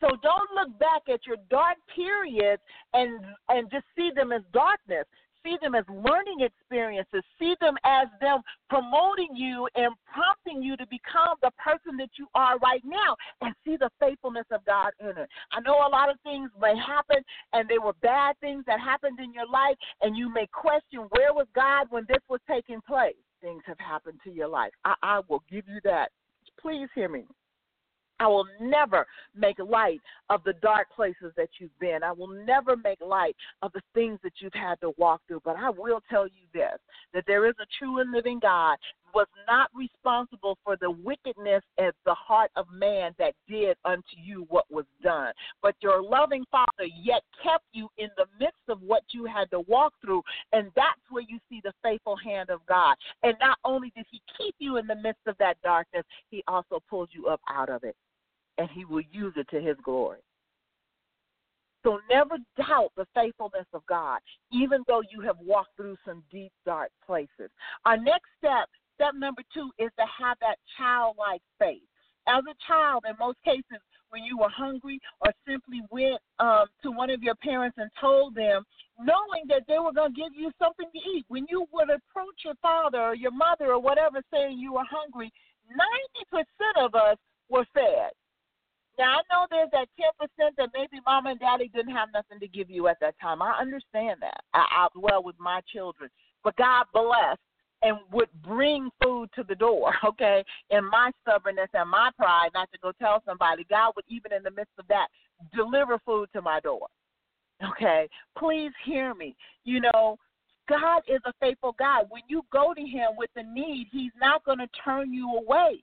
[0.00, 2.62] So don't look back at your dark periods
[2.94, 5.04] and and just see them as darkness.
[5.44, 7.22] See them as learning experiences.
[7.38, 12.26] See them as them promoting you and prompting you to become the person that you
[12.34, 15.28] are right now and see the faithfulness of God in it.
[15.52, 17.22] I know a lot of things may happen
[17.52, 21.32] and they were bad things that happened in your life and you may question where
[21.32, 23.14] was God when this was taking place.
[23.40, 24.72] Things have happened to your life.
[24.84, 26.10] I, I will give you that.
[26.60, 27.24] Please hear me.
[28.20, 32.02] I will never make light of the dark places that you've been.
[32.04, 35.40] I will never make light of the things that you've had to walk through.
[35.44, 36.78] But I will tell you this
[37.14, 38.76] that there is a true and living God
[39.14, 44.46] was not responsible for the wickedness of the heart of man that did unto you
[44.50, 45.32] what was done.
[45.62, 49.60] But your loving Father yet kept you in the midst of what you had to
[49.60, 50.22] walk through.
[50.52, 52.94] And that's where you see the faithful hand of God.
[53.22, 56.82] And not only did He keep you in the midst of that darkness, He also
[56.88, 57.96] pulled you up out of it
[58.60, 60.18] and he will use it to his glory.
[61.82, 64.20] So never doubt the faithfulness of God,
[64.52, 67.48] even though you have walked through some deep, dark places.
[67.86, 71.80] Our next step, step number two, is to have that childlike faith.
[72.28, 76.90] As a child, in most cases, when you were hungry or simply went um, to
[76.90, 78.62] one of your parents and told them,
[78.98, 82.44] knowing that they were going to give you something to eat, when you would approach
[82.44, 85.32] your father or your mother or whatever saying you were hungry,
[86.36, 87.16] 90% of us
[87.48, 88.12] were fed.
[89.00, 92.38] Now I know there's that ten percent that maybe mom and daddy didn't have nothing
[92.38, 93.40] to give you at that time.
[93.40, 94.42] I understand that.
[94.52, 96.10] I, I well with my children,
[96.44, 97.40] but God blessed
[97.82, 99.94] and would bring food to the door.
[100.04, 104.34] Okay, in my stubbornness and my pride, not to go tell somebody, God would even
[104.34, 105.06] in the midst of that
[105.54, 106.86] deliver food to my door.
[107.72, 109.34] Okay, please hear me.
[109.64, 110.18] You know,
[110.68, 112.06] God is a faithful God.
[112.10, 115.82] When you go to Him with a need, He's not going to turn you away.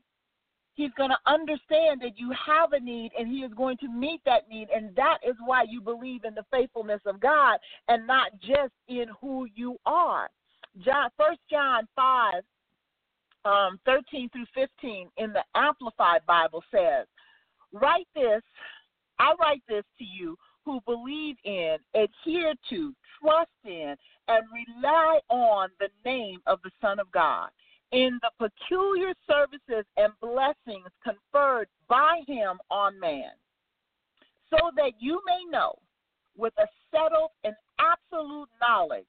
[0.78, 4.22] He's going to understand that you have a need and he is going to meet
[4.26, 4.68] that need.
[4.70, 9.08] And that is why you believe in the faithfulness of God and not just in
[9.20, 10.30] who you are.
[10.86, 12.44] John, 1 John 5,
[13.46, 17.08] um, 13 through 15 in the Amplified Bible says,
[17.74, 18.44] Write this,
[19.18, 23.96] I write this to you who believe in, adhere to, trust in,
[24.28, 27.50] and rely on the name of the Son of God
[27.92, 33.32] in the peculiar services and blessings conferred by him on man,
[34.50, 35.74] so that you may know
[36.36, 39.06] with a settled and absolute knowledge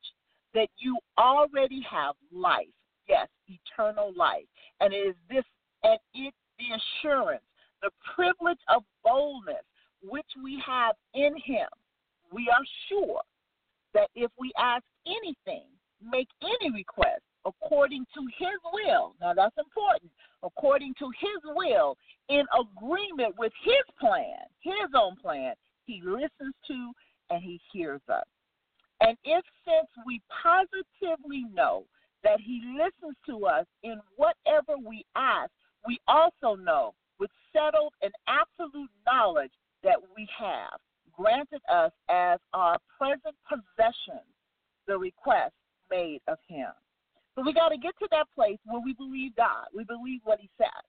[0.54, 2.66] that you already have life,
[3.08, 4.46] yes, eternal life.
[4.80, 5.44] And it is this
[5.82, 7.42] and it the assurance,
[7.82, 9.64] the privilege of boldness
[10.02, 11.68] which we have in him.
[12.32, 13.20] We are sure
[13.94, 15.64] that if we ask anything,
[16.02, 20.10] make any request according to his will, now that's important,
[20.42, 21.96] according to his will,
[22.28, 26.92] in agreement with his plan, his own plan, he listens to
[27.30, 28.24] and he hears us.
[29.00, 31.84] And if since we positively know
[32.24, 35.50] that he listens to us in whatever we ask,
[35.86, 39.52] we also know with settled and absolute knowledge
[39.84, 40.78] that we have
[41.16, 44.20] granted us as our present possession
[44.86, 45.54] the request
[45.90, 46.68] made of him.
[47.38, 49.70] So we got to get to that place where we believe God.
[49.72, 50.82] We believe what he said.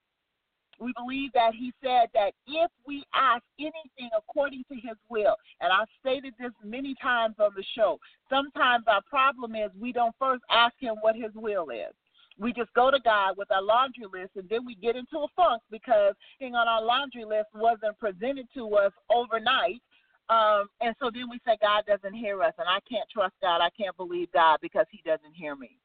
[0.80, 5.70] We believe that he said that if we ask anything according to his will, and
[5.72, 10.42] I've stated this many times on the show, sometimes our problem is we don't first
[10.50, 11.94] ask him what his will is.
[12.36, 15.28] We just go to God with our laundry list and then we get into a
[15.36, 19.82] funk because thing on our laundry list wasn't presented to us overnight.
[20.28, 23.60] Um, and so then we say God doesn't hear us and I can't trust God.
[23.60, 25.78] I can't believe God because he doesn't hear me.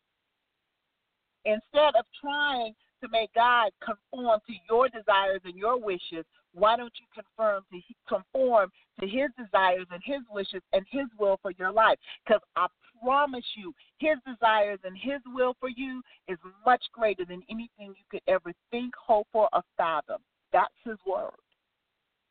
[1.46, 6.94] Instead of trying to make God conform to your desires and your wishes, why don't
[7.00, 11.72] you conform to conform to His desires and His wishes and His will for your
[11.72, 11.98] life?
[12.26, 12.68] Because I
[13.04, 18.06] promise you, His desires and His will for you is much greater than anything you
[18.10, 20.22] could ever think, hope, or fathom.
[20.52, 21.32] That's His word.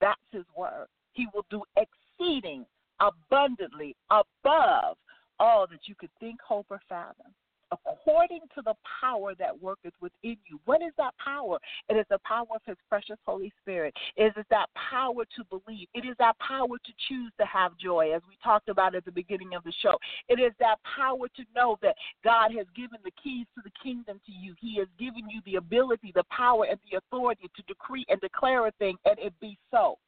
[0.01, 0.87] That's His word.
[1.13, 2.65] He will do exceeding
[3.01, 4.97] abundantly above
[5.39, 7.33] all that you could think, hope, or fathom
[7.87, 10.61] according to the power that worketh within you.
[10.65, 11.59] What is that power?
[11.89, 13.95] It is the power of His precious Holy Spirit.
[14.17, 15.89] It is that power to believe.
[15.95, 19.13] It is that power to choose to have joy, as we talked about at the
[19.13, 19.97] beginning of the show.
[20.29, 24.21] It is that power to know that God has given the keys to the kingdom
[24.27, 24.55] to you.
[24.61, 28.67] He has given you the ability, the power, and the authority to decree and declare
[28.67, 29.99] a thing, and it be so.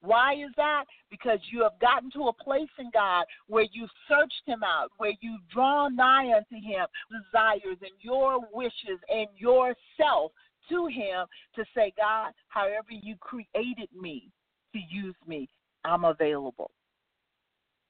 [0.00, 0.84] Why is that?
[1.10, 5.12] Because you have gotten to a place in God where you've searched Him out, where
[5.20, 10.32] you've drawn nigh unto Him, desires and your wishes and yourself
[10.68, 11.26] to Him
[11.56, 14.30] to say, God, however you created me
[14.72, 15.48] to use me,
[15.84, 16.70] I'm available.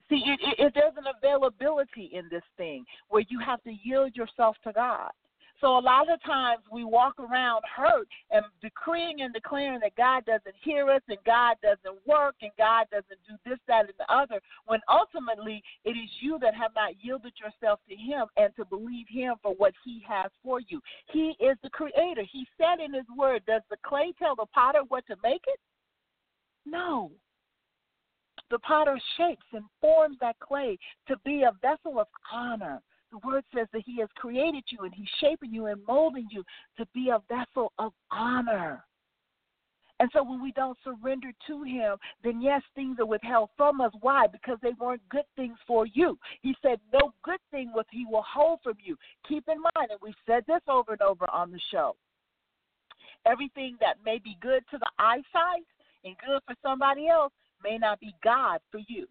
[0.09, 4.17] See, it, it, it, there's an availability in this thing where you have to yield
[4.17, 5.11] yourself to God.
[5.61, 10.25] So a lot of times we walk around hurt and decreeing and declaring that God
[10.25, 14.13] doesn't hear us and God doesn't work and God doesn't do this, that, and the
[14.13, 18.65] other, when ultimately it is you that have not yielded yourself to Him and to
[18.67, 20.81] believe Him for what He has for you.
[21.11, 22.23] He is the creator.
[22.31, 25.59] He said in His word, Does the clay tell the potter what to make it?
[26.65, 27.11] No.
[28.51, 30.79] The potter shapes and forms that clay
[31.09, 32.81] to be a vessel of honor
[33.11, 36.45] the word says that He has created you and He's shaping you and molding you
[36.77, 38.85] to be a vessel of honor.
[40.01, 43.93] And so when we don't surrender to Him, then yes, things are withheld from us.
[44.01, 44.27] Why?
[44.29, 46.17] Because they weren't good things for you.
[46.43, 48.97] He said, No good thing will He will hold from you.
[49.29, 51.97] Keep in mind, and we've said this over and over on the show
[53.27, 55.67] everything that may be good to the eyesight
[56.05, 57.33] and good for somebody else
[57.63, 59.07] may not be God for you.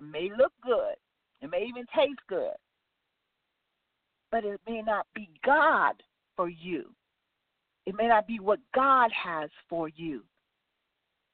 [0.00, 0.94] It may look good,
[1.40, 2.54] it may even taste good,
[4.30, 5.94] but it may not be God
[6.36, 6.90] for you.
[7.86, 10.22] It may not be what God has for you.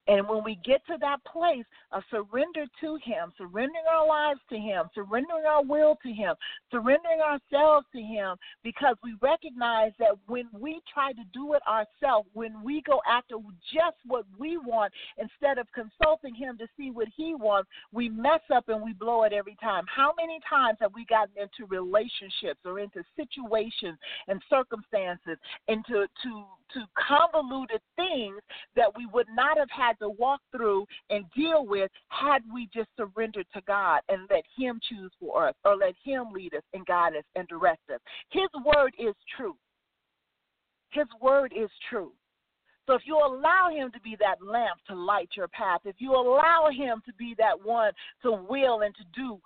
[0.07, 4.57] And when we get to that place of surrender to Him, surrendering our lives to
[4.57, 6.35] Him, surrendering our will to Him,
[6.71, 12.29] surrendering ourselves to Him, because we recognize that when we try to do it ourselves,
[12.33, 13.35] when we go after
[13.73, 18.41] just what we want instead of consulting Him to see what He wants, we mess
[18.53, 19.85] up and we blow it every time.
[19.93, 23.97] How many times have we gotten into relationships or into situations
[24.27, 25.37] and circumstances,
[25.67, 26.43] into to
[26.73, 28.39] to convoluted things
[28.75, 32.89] that we would not have had to walk through and deal with had we just
[32.97, 36.85] surrendered to God and let Him choose for us or let Him lead us and
[36.85, 37.99] guide us and direct us.
[38.29, 39.55] His word is true.
[40.91, 42.11] His word is true.
[42.87, 46.11] So if you allow him to be that lamp to light your path, if you
[46.11, 47.91] allow him to be that one
[48.21, 49.39] to will and to do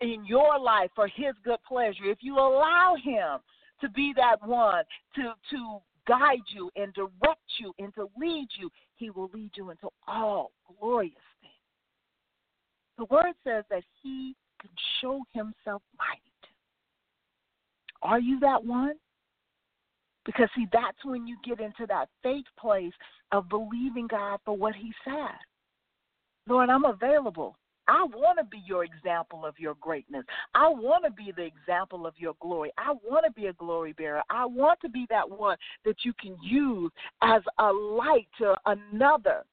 [0.00, 3.40] in your life for his good pleasure, if you allow him
[3.80, 4.82] to be that one
[5.14, 9.70] to to guide you and direct you and to lead you, he will lead you
[9.70, 11.52] into all glorious things.
[12.98, 16.22] The word says that he can show himself mighty.
[18.02, 18.94] Are you that one?
[20.24, 22.92] Because, see, that's when you get into that faith place
[23.32, 25.38] of believing God for what He said.
[26.48, 27.56] Lord, I'm available.
[27.88, 30.24] I want to be your example of your greatness.
[30.54, 32.72] I want to be the example of your glory.
[32.78, 34.22] I want to be a glory bearer.
[34.30, 36.90] I want to be that one that you can use
[37.22, 39.44] as a light to another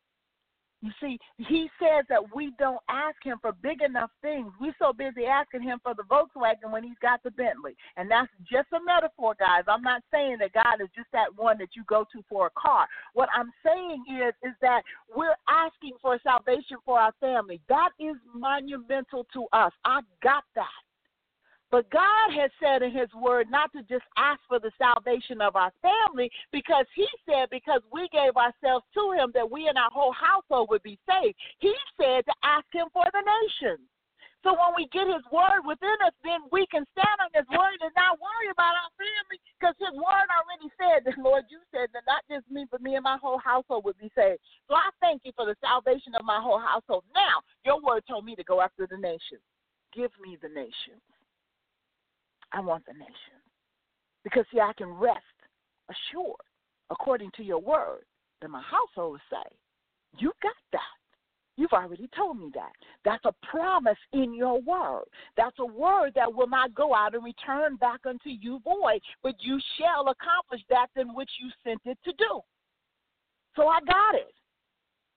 [0.84, 4.52] You see, he says that we don't ask him for big enough things.
[4.60, 7.74] We're so busy asking him for the Volkswagen when he's got the Bentley.
[7.96, 9.64] And that's just a metaphor, guys.
[9.70, 12.60] I'm not saying that God is just that one that you go to for a
[12.60, 12.86] car.
[13.14, 14.82] What I'm saying is is that
[15.16, 17.62] we're asking for salvation for our family.
[17.70, 19.72] That is monumental to us.
[19.86, 20.68] I got that.
[21.74, 25.58] But God has said in His Word not to just ask for the salvation of
[25.58, 29.90] our family, because He said, because we gave ourselves to Him, that we and our
[29.90, 31.34] whole household would be saved.
[31.58, 33.82] He said to ask Him for the nations.
[34.46, 37.82] So when we get His Word within us, then we can stand on His Word
[37.82, 41.90] and not worry about our family, because His Word already said that, Lord, you said
[41.98, 44.46] that not just me, but me and my whole household would be saved.
[44.70, 47.02] So I thank you for the salvation of my whole household.
[47.18, 49.42] Now, your Word told me to go after the nations.
[49.90, 51.02] Give me the nations.
[52.54, 53.42] I want the nation.
[54.24, 55.20] Because, see, I can rest
[55.90, 56.36] assured,
[56.90, 58.04] according to your word,
[58.42, 59.60] that my household is saved.
[60.20, 60.80] You got that.
[61.56, 62.72] You've already told me that.
[63.06, 65.06] That's a promise in your word.
[65.38, 69.36] That's a word that will not go out and return back unto you void, but
[69.40, 72.40] you shall accomplish that in which you sent it to do.
[73.56, 74.34] So I got it.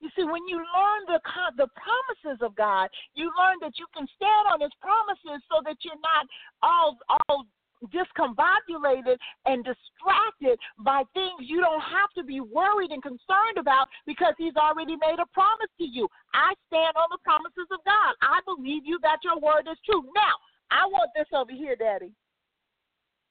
[0.00, 1.20] You see, when you learn the
[1.56, 5.76] the promises of God, you learn that you can stand on His promises, so that
[5.80, 6.26] you're not
[6.62, 7.46] all all
[7.92, 14.34] discombobulated and distracted by things you don't have to be worried and concerned about because
[14.38, 16.08] He's already made a promise to you.
[16.34, 18.12] I stand on the promises of God.
[18.22, 20.04] I believe you that your word is true.
[20.14, 20.36] Now,
[20.70, 22.12] I want this over here, Daddy.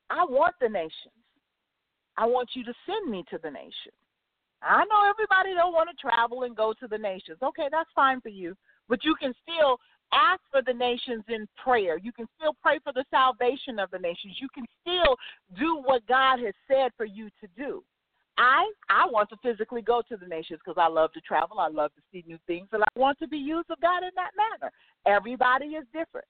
[0.09, 1.13] I want the nations.
[2.18, 3.97] I want you to send me to the nations.
[4.62, 7.38] I know everybody don't want to travel and go to the nations.
[7.41, 8.56] Okay, that's fine for you.
[8.89, 9.78] But you can still
[10.14, 11.97] ask for the nations in prayer.
[11.97, 14.38] You can still pray for the salvation of the nations.
[14.39, 15.16] You can still
[15.58, 17.84] do what God has said for you to do.
[18.38, 21.60] I I want to physically go to the nations because I love to travel.
[21.60, 24.12] I love to see new things, and I want to be used of God in
[24.16, 24.72] that manner.
[25.06, 26.28] Everybody is different.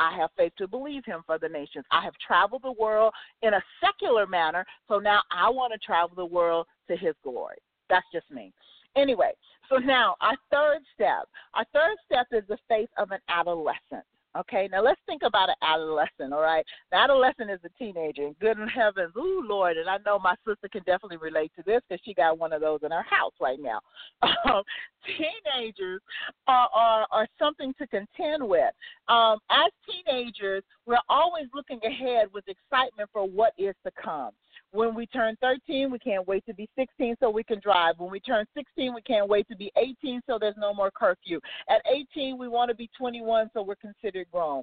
[0.00, 1.84] I have faith to believe him for the nations.
[1.90, 6.16] I have traveled the world in a secular manner, so now I want to travel
[6.16, 7.58] the world to his glory.
[7.90, 8.50] That's just me.
[8.96, 9.32] Anyway,
[9.68, 11.28] so now our third step.
[11.52, 14.04] Our third step is the faith of an adolescent.
[14.38, 16.64] Okay, now let's think about an adolescent, all right?
[16.92, 20.36] An adolescent is a teenager, and good in heavens, ooh, Lord, and I know my
[20.46, 23.34] sister can definitely relate to this because she got one of those in her house
[23.40, 23.80] right now.
[24.50, 24.62] Um,
[25.06, 26.00] teenagers
[26.46, 28.72] are, are, are something to contend with.
[29.08, 34.30] Um, as teenagers, we're always looking ahead with excitement for what is to come.
[34.72, 37.98] When we turn 13, we can't wait to be 16 so we can drive.
[37.98, 41.40] When we turn 16, we can't wait to be 18 so there's no more curfew.
[41.68, 44.62] At 18, we want to be 21 so we're considered grown.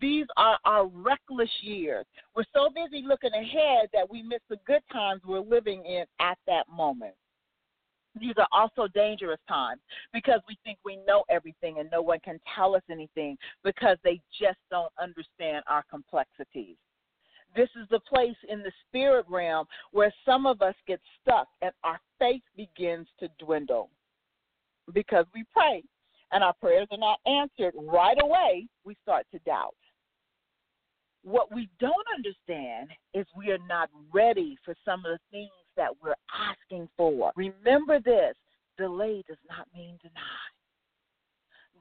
[0.00, 2.06] These are our reckless years.
[2.36, 6.38] We're so busy looking ahead that we miss the good times we're living in at
[6.46, 7.14] that moment.
[8.20, 9.80] These are also dangerous times
[10.12, 14.20] because we think we know everything and no one can tell us anything because they
[14.40, 16.76] just don't understand our complexities.
[17.56, 21.72] This is the place in the spirit realm where some of us get stuck and
[21.84, 23.90] our faith begins to dwindle
[24.92, 25.82] because we pray
[26.32, 29.74] and our prayers are not answered right away, we start to doubt.
[31.22, 35.90] What we don't understand is we are not ready for some of the things that
[36.02, 37.32] we're asking for.
[37.36, 38.34] Remember this
[38.76, 40.22] delay does not mean deny.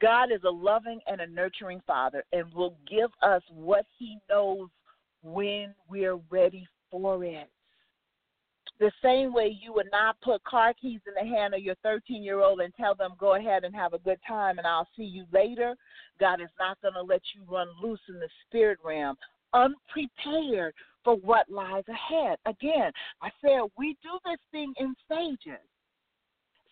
[0.02, 4.70] God is a loving and a nurturing Father and will give us what He knows
[5.24, 7.50] when we're ready for it.
[8.80, 12.22] The same way you would not put car keys in the hand of your 13
[12.22, 15.04] year old and tell them, go ahead and have a good time and I'll see
[15.04, 15.76] you later.
[16.20, 19.16] God is not going to let you run loose in the spirit realm
[19.54, 22.38] unprepared for what lies ahead.
[22.46, 22.92] Again,
[23.22, 25.64] I said we do this thing in stages.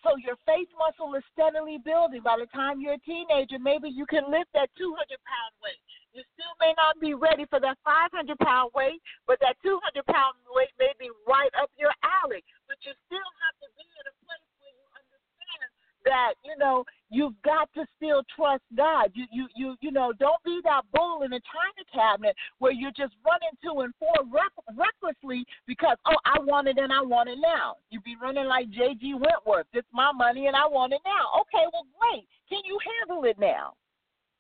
[0.03, 2.21] So your faith muscle is steadily building.
[2.23, 5.81] By the time you're a teenager, maybe you can lift that 200 pound weight.
[6.15, 10.39] You still may not be ready for that 500 pound weight, but that 200 pound
[10.47, 11.91] weight may be right up your
[12.23, 12.39] alley.
[12.71, 15.67] But you still have to be in a place where you understand
[16.07, 19.11] that you know you've got to still trust God.
[19.11, 22.31] You you you you know don't be that bull in a china cabinet
[22.63, 26.95] where you're just running to and fro rec- recklessly because oh I want it and
[26.95, 27.75] I want it now.
[27.91, 29.19] You be running like J.G.
[29.19, 29.67] Wentworth.
[29.75, 31.43] It's my money and I want it now.
[31.43, 32.23] Okay, well great.
[32.47, 33.75] Can you handle it now?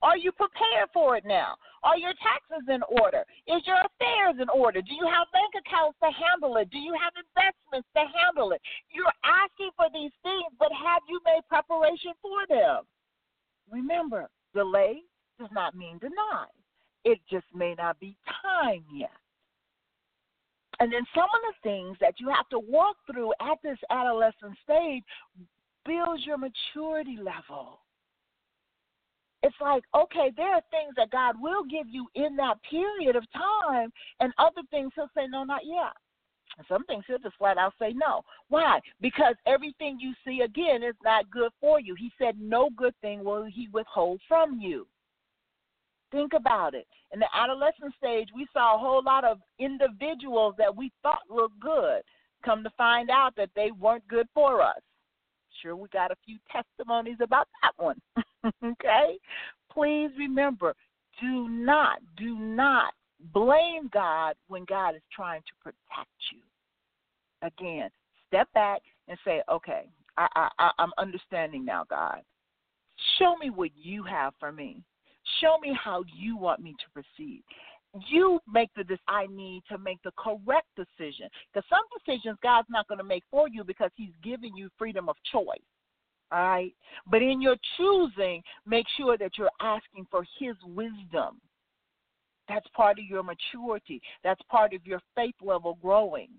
[0.01, 1.55] Are you prepared for it now?
[1.83, 3.23] Are your taxes in order?
[3.47, 4.81] Is your affairs in order?
[4.81, 6.69] Do you have bank accounts to handle it?
[6.69, 8.61] Do you have investments to handle it?
[8.89, 12.83] You're asking for these things, but have you made preparation for them?
[13.71, 15.01] Remember, delay
[15.39, 16.45] does not mean deny.
[17.03, 19.11] It just may not be time yet.
[20.79, 24.57] And then some of the things that you have to walk through at this adolescent
[24.63, 25.03] stage
[25.85, 27.79] builds your maturity level.
[29.45, 33.31] It's like, okay, there are things that God will give you in that period of
[33.31, 35.93] time, and other things He'll say, no, not yet.
[36.67, 38.23] Some things He'll just flat out say no.
[38.49, 38.79] Why?
[39.01, 41.93] Because everything you see again is not good for you.
[41.93, 44.87] He said, no good thing will He withhold from you.
[46.11, 46.87] Think about it.
[47.13, 51.59] In the adolescent stage, we saw a whole lot of individuals that we thought looked
[51.59, 52.01] good.
[52.43, 54.81] Come to find out that they weren't good for us.
[55.61, 58.01] Sure, we got a few testimonies about that one.
[58.63, 59.17] okay?
[59.71, 60.75] Please remember
[61.21, 62.93] do not, do not
[63.33, 66.41] blame God when God is trying to protect you.
[67.41, 67.89] Again,
[68.27, 69.87] step back and say, okay,
[70.17, 72.21] I, I, I'm understanding now, God.
[73.19, 74.81] Show me what you have for me.
[75.41, 77.43] Show me how you want me to proceed.
[78.09, 81.29] You make the decision I need to make the correct decision.
[81.53, 85.07] Because some decisions God's not going to make for you because He's giving you freedom
[85.09, 85.59] of choice.
[86.31, 86.73] All right?
[87.09, 91.39] But in your choosing, make sure that you're asking for His wisdom.
[92.47, 94.01] That's part of your maturity.
[94.23, 96.29] That's part of your faith level growing.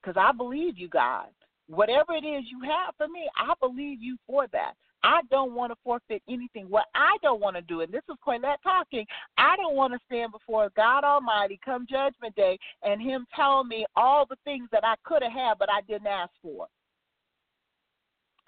[0.00, 1.28] Because I believe you, God.
[1.66, 4.74] Whatever it is you have for me, I believe you for that.
[5.02, 6.66] I don't want to forfeit anything.
[6.68, 9.04] What I don't want to do, and this is Quillette talking,
[9.36, 13.84] I don't want to stand before God Almighty come Judgment Day and Him tell me
[13.96, 16.66] all the things that I could have had but I didn't ask for.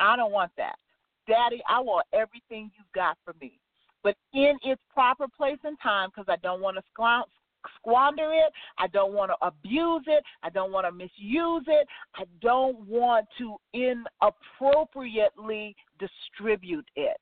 [0.00, 0.76] I don't want that.
[1.28, 3.58] Daddy, I want everything you've got for me.
[4.02, 6.82] But in its proper place and time, because I don't want to
[7.78, 8.52] squander it.
[8.78, 10.24] I don't want to abuse it.
[10.42, 11.86] I don't want to misuse it.
[12.14, 17.16] I don't want to inappropriately distribute it.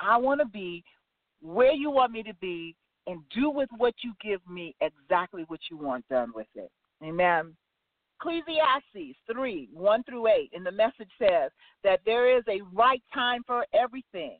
[0.00, 0.82] I want to be
[1.42, 2.74] where you want me to be
[3.06, 6.70] and do with what you give me exactly what you want done with it.
[7.04, 7.54] Amen.
[8.20, 11.50] Ecclesiastes 3 1 through 8 in the message says
[11.84, 14.38] that there is a right time for everything.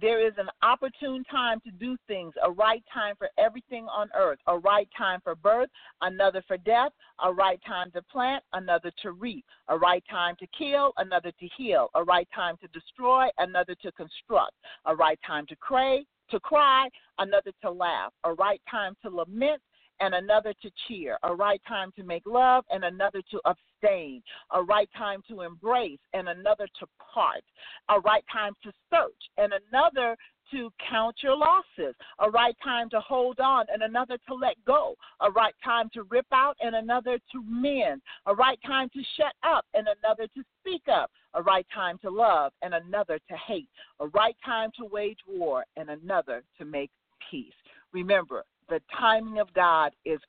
[0.00, 4.38] There is an opportune time to do things, a right time for everything on earth,
[4.46, 5.68] a right time for birth,
[6.00, 10.46] another for death, a right time to plant, another to reap, a right time to
[10.56, 14.54] kill, another to heal, a right time to destroy, another to construct,
[14.86, 16.88] a right time to cry, to cry,
[17.18, 19.60] another to laugh, a right time to lament,
[20.02, 24.20] and another to cheer, a right time to make love and another to abstain,
[24.52, 27.44] a right time to embrace and another to part,
[27.88, 30.16] a right time to search and another
[30.50, 34.96] to count your losses, a right time to hold on and another to let go,
[35.20, 39.32] a right time to rip out and another to mend, a right time to shut
[39.44, 43.68] up and another to speak up, a right time to love and another to hate,
[44.00, 46.90] a right time to wage war and another to make
[47.30, 47.52] peace.
[47.92, 50.20] Remember, the timing of God is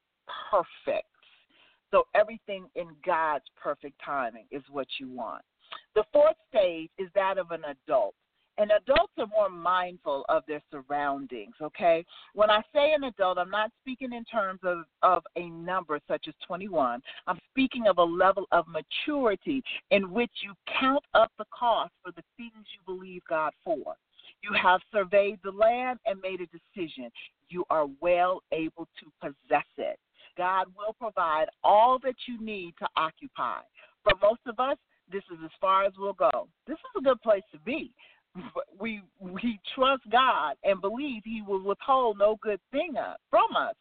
[0.51, 1.07] perfect.
[1.91, 5.43] So everything in God's perfect timing is what you want.
[5.95, 8.15] The fourth stage is that of an adult.
[8.57, 12.05] And adults are more mindful of their surroundings, okay?
[12.35, 16.25] When I say an adult, I'm not speaking in terms of, of a number such
[16.27, 17.01] as 21.
[17.25, 22.11] I'm speaking of a level of maturity in which you count up the cost for
[22.11, 23.95] the things you believe God for.
[24.41, 27.09] You have surveyed the land and made a decision.
[27.49, 29.97] You are well able to possess it.
[30.37, 33.59] God will provide all that you need to occupy.
[34.03, 34.77] For most of us,
[35.11, 36.47] this is as far as we'll go.
[36.67, 37.93] This is a good place to be.
[38.79, 42.95] We we trust God and believe He will withhold no good thing
[43.29, 43.75] from us,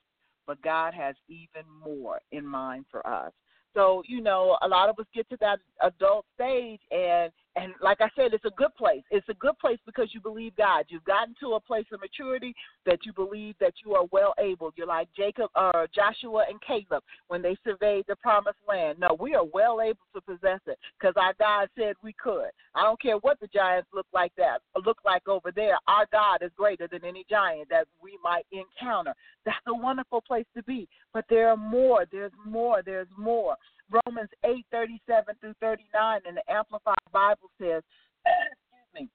[0.46, 3.32] but God has even more in mind for us.
[3.74, 8.00] So, you know, a lot of us get to that adult stage and and like
[8.00, 9.03] I said, it's a good place.
[9.11, 10.84] It's a good place because you believe God.
[10.88, 12.55] You've gotten to a place of maturity
[12.86, 14.72] that you believe that you are well able.
[14.76, 18.98] You're like Jacob uh, Joshua and Caleb when they surveyed the promised land.
[18.98, 22.50] No, we are well able to possess it because our God said we could.
[22.74, 25.78] I don't care what the giants look like that look like over there.
[25.86, 29.14] Our God is greater than any giant that we might encounter.
[29.44, 30.88] That's a wonderful place to be.
[31.12, 32.07] But there are more.
[32.11, 32.82] There's more.
[32.84, 33.57] There's more.
[34.07, 37.82] Romans 8 37 through 39 in the Amplified Bible says,
[38.26, 39.09] excuse me,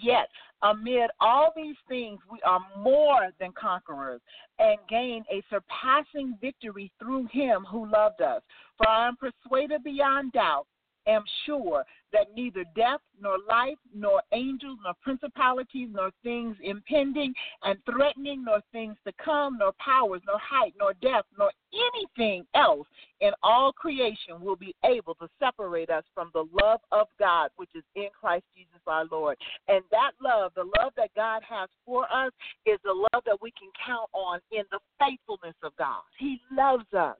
[0.00, 0.28] Yet,
[0.62, 4.20] amid all these things, we are more than conquerors
[4.58, 8.42] and gain a surpassing victory through him who loved us.
[8.78, 10.66] For I am persuaded beyond doubt
[11.06, 17.32] am sure that neither death, nor life, nor angels, nor principalities, nor things impending
[17.62, 22.86] and threatening, nor things to come, nor powers, nor height, nor depth, nor anything else
[23.20, 27.70] in all creation will be able to separate us from the love of God, which
[27.74, 29.36] is in Christ Jesus our Lord.
[29.68, 32.32] And that love, the love that God has for us,
[32.66, 36.02] is the love that we can count on in the faithfulness of God.
[36.18, 37.16] He loves us.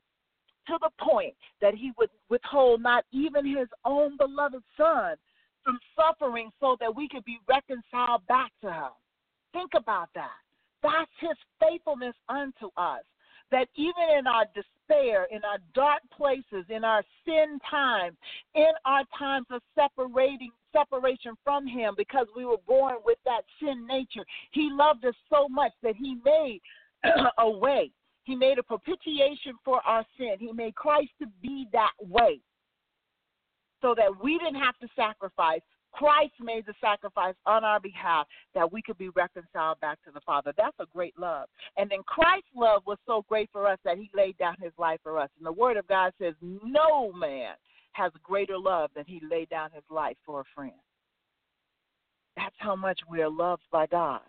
[0.66, 5.16] To the point that he would withhold not even his own beloved son
[5.64, 8.90] from suffering so that we could be reconciled back to him.
[9.52, 10.30] Think about that.
[10.82, 13.02] That's his faithfulness unto us.
[13.50, 18.16] That even in our despair, in our dark places, in our sin times,
[18.54, 23.86] in our times of separating separation from him because we were born with that sin
[23.86, 26.60] nature, he loved us so much that he made
[27.38, 27.90] a way.
[28.24, 30.36] He made a propitiation for our sin.
[30.38, 32.40] He made Christ to be that way
[33.80, 35.60] so that we didn't have to sacrifice.
[35.92, 40.20] Christ made the sacrifice on our behalf that we could be reconciled back to the
[40.20, 40.52] Father.
[40.56, 41.48] That's a great love.
[41.76, 45.00] And then Christ's love was so great for us that he laid down his life
[45.02, 45.28] for us.
[45.36, 47.54] And the Word of God says, No man
[47.92, 50.72] has greater love than he laid down his life for a friend.
[52.36, 54.22] That's how much we are loved by God.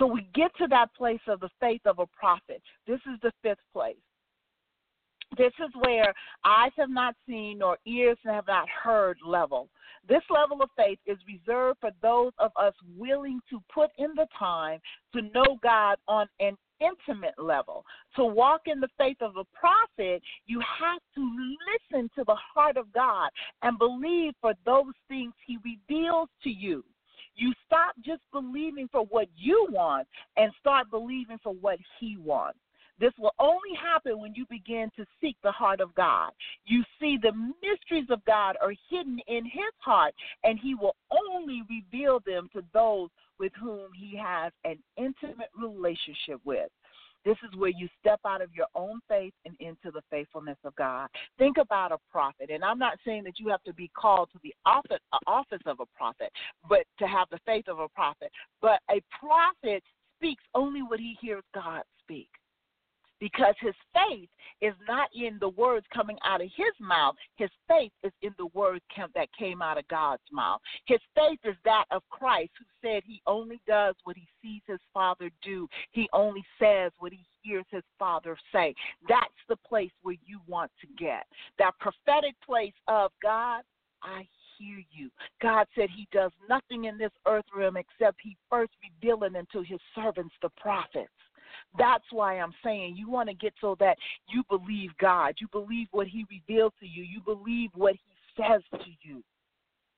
[0.00, 2.62] So we get to that place of the faith of a prophet.
[2.86, 3.96] This is the fifth place.
[5.36, 6.12] This is where
[6.44, 9.68] eyes have not seen nor ears have not heard level.
[10.08, 14.26] This level of faith is reserved for those of us willing to put in the
[14.38, 14.80] time
[15.14, 17.84] to know God on an intimate level.
[18.16, 21.54] To walk in the faith of a prophet, you have to
[21.92, 23.28] listen to the heart of God
[23.62, 26.82] and believe for those things he reveals to you.
[27.36, 30.06] You stop just believing for what you want
[30.36, 32.58] and start believing for what he wants.
[33.00, 36.32] This will only happen when you begin to seek the heart of God.
[36.66, 40.14] You see, the mysteries of God are hidden in His heart,
[40.44, 43.08] and He will only reveal them to those
[43.38, 46.68] with whom He has an intimate relationship with.
[47.24, 50.74] This is where you step out of your own faith and into the faithfulness of
[50.76, 51.08] God.
[51.38, 54.38] Think about a prophet, and I'm not saying that you have to be called to
[54.42, 54.98] the office,
[55.66, 56.30] of a prophet,
[56.68, 58.30] but to have the faith of a prophet.
[58.62, 59.82] But a prophet
[60.18, 62.28] speaks only what he hears God speak
[63.20, 64.28] because his faith
[64.60, 67.14] is not in the words coming out of his mouth.
[67.36, 68.82] His faith is in the words
[69.14, 70.60] that came out of God's mouth.
[70.86, 74.80] His faith is that of Christ, who said he only does what he sees his
[74.92, 75.68] Father do.
[75.92, 78.74] He only says what he hears his Father say.
[79.08, 81.24] That's the place where you want to get.
[81.58, 83.62] That prophetic place of God,
[84.02, 84.26] I
[84.58, 85.10] hear you.
[85.40, 89.80] God said he does nothing in this earth realm except he first revealing unto his
[89.94, 91.10] servants, the prophets.
[91.78, 93.96] That's why I'm saying you want to get so that
[94.28, 95.34] you believe God.
[95.38, 97.02] You believe what He revealed to you.
[97.02, 99.22] You believe what He says to you.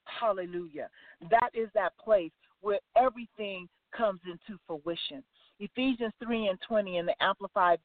[0.05, 0.89] Hallelujah.
[1.31, 5.23] That is that place where everything comes into fruition.
[5.61, 7.79] Ephesians 3 and 20 in the Amplified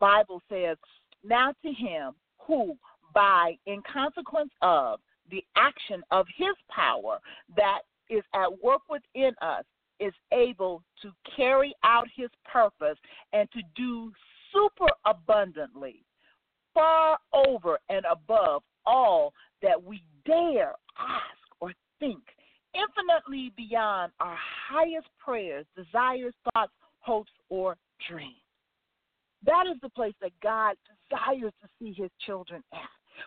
[0.00, 0.76] Bible says,
[1.24, 2.76] Now to Him who,
[3.14, 5.00] by in consequence of
[5.30, 7.18] the action of His power
[7.56, 9.64] that is at work within us,
[10.00, 12.98] is able to carry out his purpose
[13.32, 14.12] and to do
[14.52, 16.04] super abundantly,
[16.74, 19.32] far over and above all
[19.62, 22.22] that we dare ask or think,
[22.74, 24.36] infinitely beyond our
[24.70, 27.76] highest prayers, desires, thoughts, hopes, or
[28.08, 28.34] dreams.
[29.44, 30.74] That is the place that God
[31.10, 32.80] desires to see his children at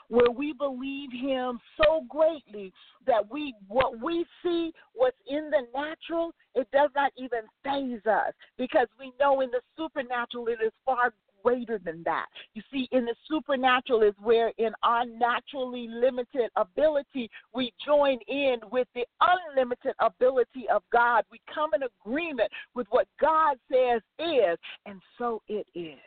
[0.08, 2.74] where we believe him so greatly
[3.06, 8.34] that we what we see what's in the natural it does not even faze us
[8.58, 11.14] because we know in the supernatural it is far
[11.44, 12.28] greater than that.
[12.54, 18.58] You see, in the supernatural is where, in our naturally limited ability, we join in
[18.72, 21.24] with the unlimited ability of God.
[21.32, 25.98] We come in agreement with what God says is, and so it is.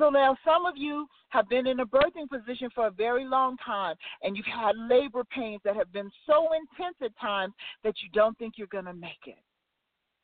[0.00, 3.58] So now some of you have been in a birthing position for a very long
[3.58, 7.52] time and you've had labor pains that have been so intense at times
[7.84, 9.36] that you don't think you're going to make it.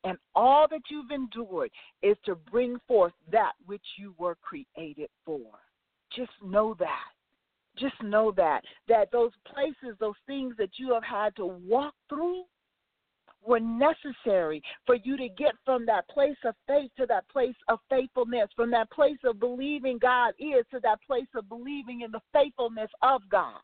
[0.03, 1.69] And all that you've endured
[2.01, 5.45] is to bring forth that which you were created for.
[6.15, 7.11] Just know that.
[7.77, 8.61] Just know that.
[8.87, 12.43] That those places, those things that you have had to walk through,
[13.47, 17.79] were necessary for you to get from that place of faith to that place of
[17.89, 22.21] faithfulness, from that place of believing God is to that place of believing in the
[22.33, 23.59] faithfulness of God.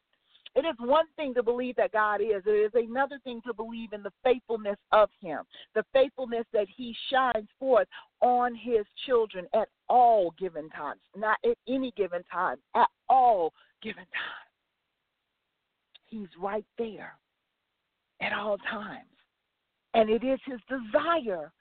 [0.56, 2.44] It is one thing to believe that God is.
[2.46, 5.40] It is another thing to believe in the faithfulness of Him,
[5.74, 7.88] the faithfulness that He shines forth
[8.22, 14.04] on His children at all given times, not at any given time, at all given
[14.04, 14.44] times.
[16.06, 17.16] He's right there
[18.22, 19.13] at all times.
[19.94, 21.52] And it is his desire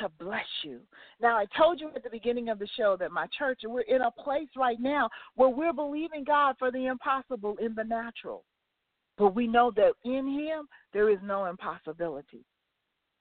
[0.00, 0.80] to bless you.
[1.20, 4.02] Now, I told you at the beginning of the show that my church, we're in
[4.02, 8.44] a place right now where we're believing God for the impossible in the natural.
[9.18, 12.44] But we know that in him, there is no impossibility.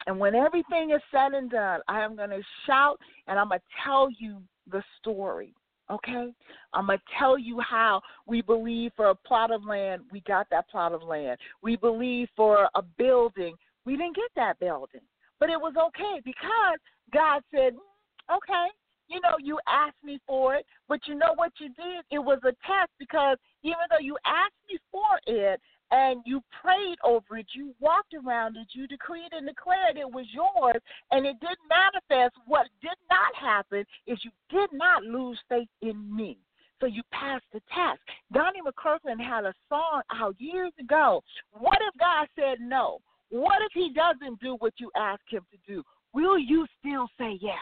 [0.08, 3.60] And when everything is said and done, I am going to shout and I'm going
[3.60, 4.42] to tell you
[4.72, 5.54] the story
[5.92, 6.32] Okay?
[6.74, 10.48] I'm going to tell you how we believe for a plot of land, we got
[10.52, 11.40] that plot of land.
[11.64, 13.56] We believe for a building,
[13.90, 15.02] we didn't get that building.
[15.40, 16.78] But it was okay because
[17.12, 18.68] God said, "Mm, okay,
[19.08, 22.06] you know, you asked me for it, but you know what you did?
[22.12, 25.60] It was a test because even though you asked me for it
[25.90, 30.28] and you prayed over it, you walked around it, you decreed and declared it was
[30.32, 30.80] yours,
[31.10, 32.36] and it didn't manifest.
[32.46, 36.38] What did not happen is you did not lose faith in me.
[36.80, 38.00] So you passed the test.
[38.32, 41.24] Donnie McClurkin had a song out years ago.
[41.52, 43.00] What if God said no?
[43.30, 45.84] What if he doesn't do what you ask him to do?
[46.14, 47.58] Will you still say yes?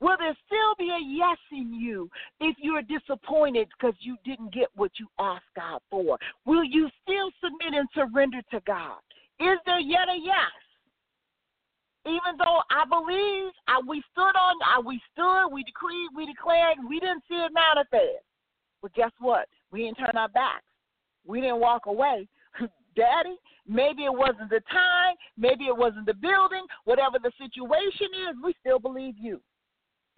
[0.00, 2.08] Will there still be a yes in you
[2.40, 6.18] if you're disappointed because you didn't get what you asked God for?
[6.44, 8.98] Will you still submit and surrender to God?
[9.40, 10.54] Is there yet a yes?
[12.06, 16.78] Even though I believe I, we stood on, I, we stood, we decreed, we declared,
[16.88, 18.24] we didn't see it manifest.
[18.80, 19.48] But guess what?
[19.72, 20.64] We didn't turn our backs.
[21.26, 22.28] We didn't walk away.
[22.98, 28.36] Daddy, maybe it wasn't the time, maybe it wasn't the building, whatever the situation is,
[28.42, 29.40] we still believe you.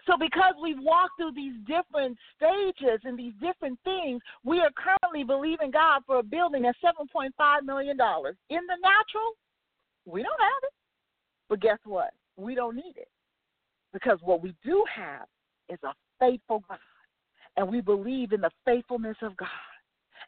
[0.06, 5.24] So, because we've walked through these different stages and these different things, we are currently
[5.24, 7.98] believing God for a building at $7.5 million.
[8.00, 9.30] In the natural,
[10.06, 10.72] we don't have it.
[11.50, 12.14] But guess what?
[12.38, 13.08] We don't need it.
[13.92, 15.26] Because what we do have
[15.68, 16.78] is a faithful God.
[17.58, 19.48] And we believe in the faithfulness of God.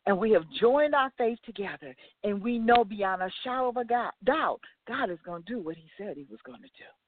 [0.07, 1.95] And we have joined our faith together.
[2.25, 5.77] And we know beyond a shadow of a doubt, God is going to do what
[5.77, 7.02] He said He was going to do.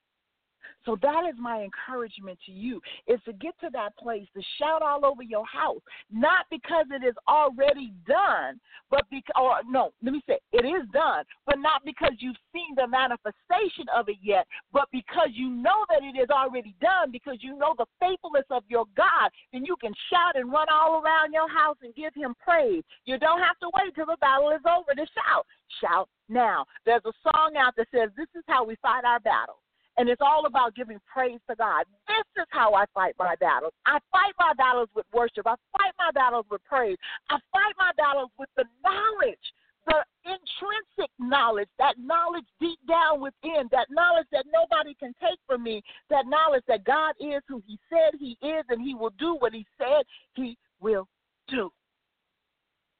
[0.85, 4.81] So that is my encouragement to you is to get to that place to shout
[4.81, 5.81] all over your house,
[6.11, 8.59] not because it is already done,
[8.89, 12.75] but because or no, let me say it is done, but not because you've seen
[12.75, 17.37] the manifestation of it yet, but because you know that it is already done because
[17.39, 21.33] you know the faithfulness of your God, then you can shout and run all around
[21.33, 22.83] your house and give him praise.
[23.05, 25.45] You don't have to wait till the battle is over to shout.
[25.81, 26.65] Shout now.
[26.85, 29.64] There's a song out that says this is how we fight our battles.
[29.97, 31.85] And it's all about giving praise to God.
[32.07, 33.73] This is how I fight my battles.
[33.85, 35.47] I fight my battles with worship.
[35.47, 36.97] I fight my battles with praise.
[37.29, 39.39] I fight my battles with the knowledge,
[39.87, 45.63] the intrinsic knowledge, that knowledge deep down within, that knowledge that nobody can take from
[45.63, 49.35] me, that knowledge that God is who He said He is and He will do
[49.39, 51.07] what He said He will
[51.47, 51.71] do.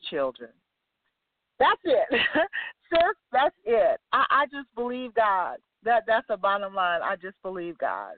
[0.09, 0.51] Children.
[1.59, 2.07] That's it.
[2.89, 3.99] Sis, that's it.
[4.11, 5.57] I, I just believe God.
[5.85, 7.01] That that's the bottom line.
[7.03, 8.15] I just believe God.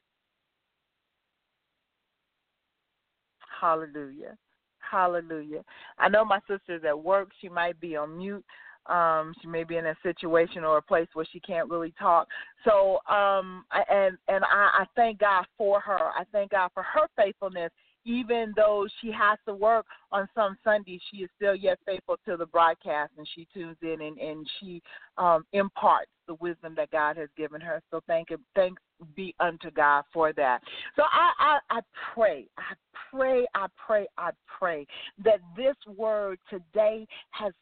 [3.60, 4.38] Hallelujah.
[4.80, 5.64] Hallelujah.
[5.98, 7.30] I know my sister's at work.
[7.42, 8.46] She might be on mute.
[8.86, 12.28] Um, she may be in a situation or a place where she can't really talk.
[12.64, 16.00] So, um, and and I, I thank God for her.
[16.16, 17.72] I thank God for her faithfulness
[18.08, 22.38] even though she has to work on some Sundays, she is still yet faithful to
[22.38, 24.82] the broadcast and she tunes in and, and she
[25.18, 27.82] um, imparts the wisdom that God has given her.
[27.92, 28.82] So thank you, thanks
[29.16, 30.62] be unto God for that.
[30.96, 31.80] So I, I, I
[32.14, 32.74] pray, I
[33.12, 34.88] pray, I pray, I pray
[35.24, 37.54] that this word today has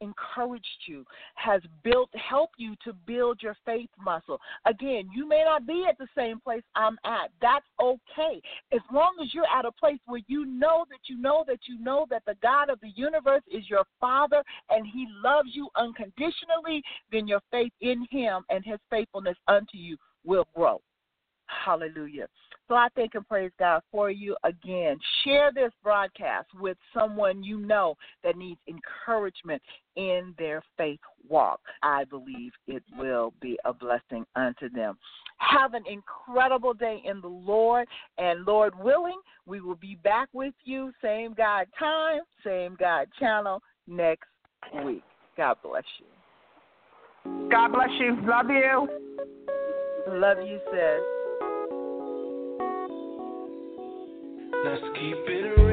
[0.00, 4.40] encouraged you, has built, helped you to build your faith muscle.
[4.66, 7.30] Again, you may not be at the same place I'm at.
[7.40, 8.40] That's okay.
[8.72, 11.78] As long as you're at a place where you know that you know that you
[11.78, 16.82] know that the God of the universe is your Father and He loves you unconditionally,
[17.12, 20.80] then your faith in Him and His faithfulness unto you will grow.
[21.48, 22.28] Hallelujah.
[22.68, 24.98] So I thank and praise God for you again.
[25.24, 29.62] Share this broadcast with someone you know that needs encouragement
[29.96, 31.60] in their faith walk.
[31.82, 34.98] I believe it will be a blessing unto them.
[35.38, 37.88] Have an incredible day in the Lord,
[38.18, 43.62] and Lord willing, we will be back with you, same God time, same God channel
[43.86, 44.28] next
[44.84, 45.04] week.
[45.38, 47.48] God bless you.
[47.50, 48.18] God bless you.
[48.26, 48.88] Love you.
[50.08, 51.17] Love you, sis.
[54.64, 55.67] Let's keep it real.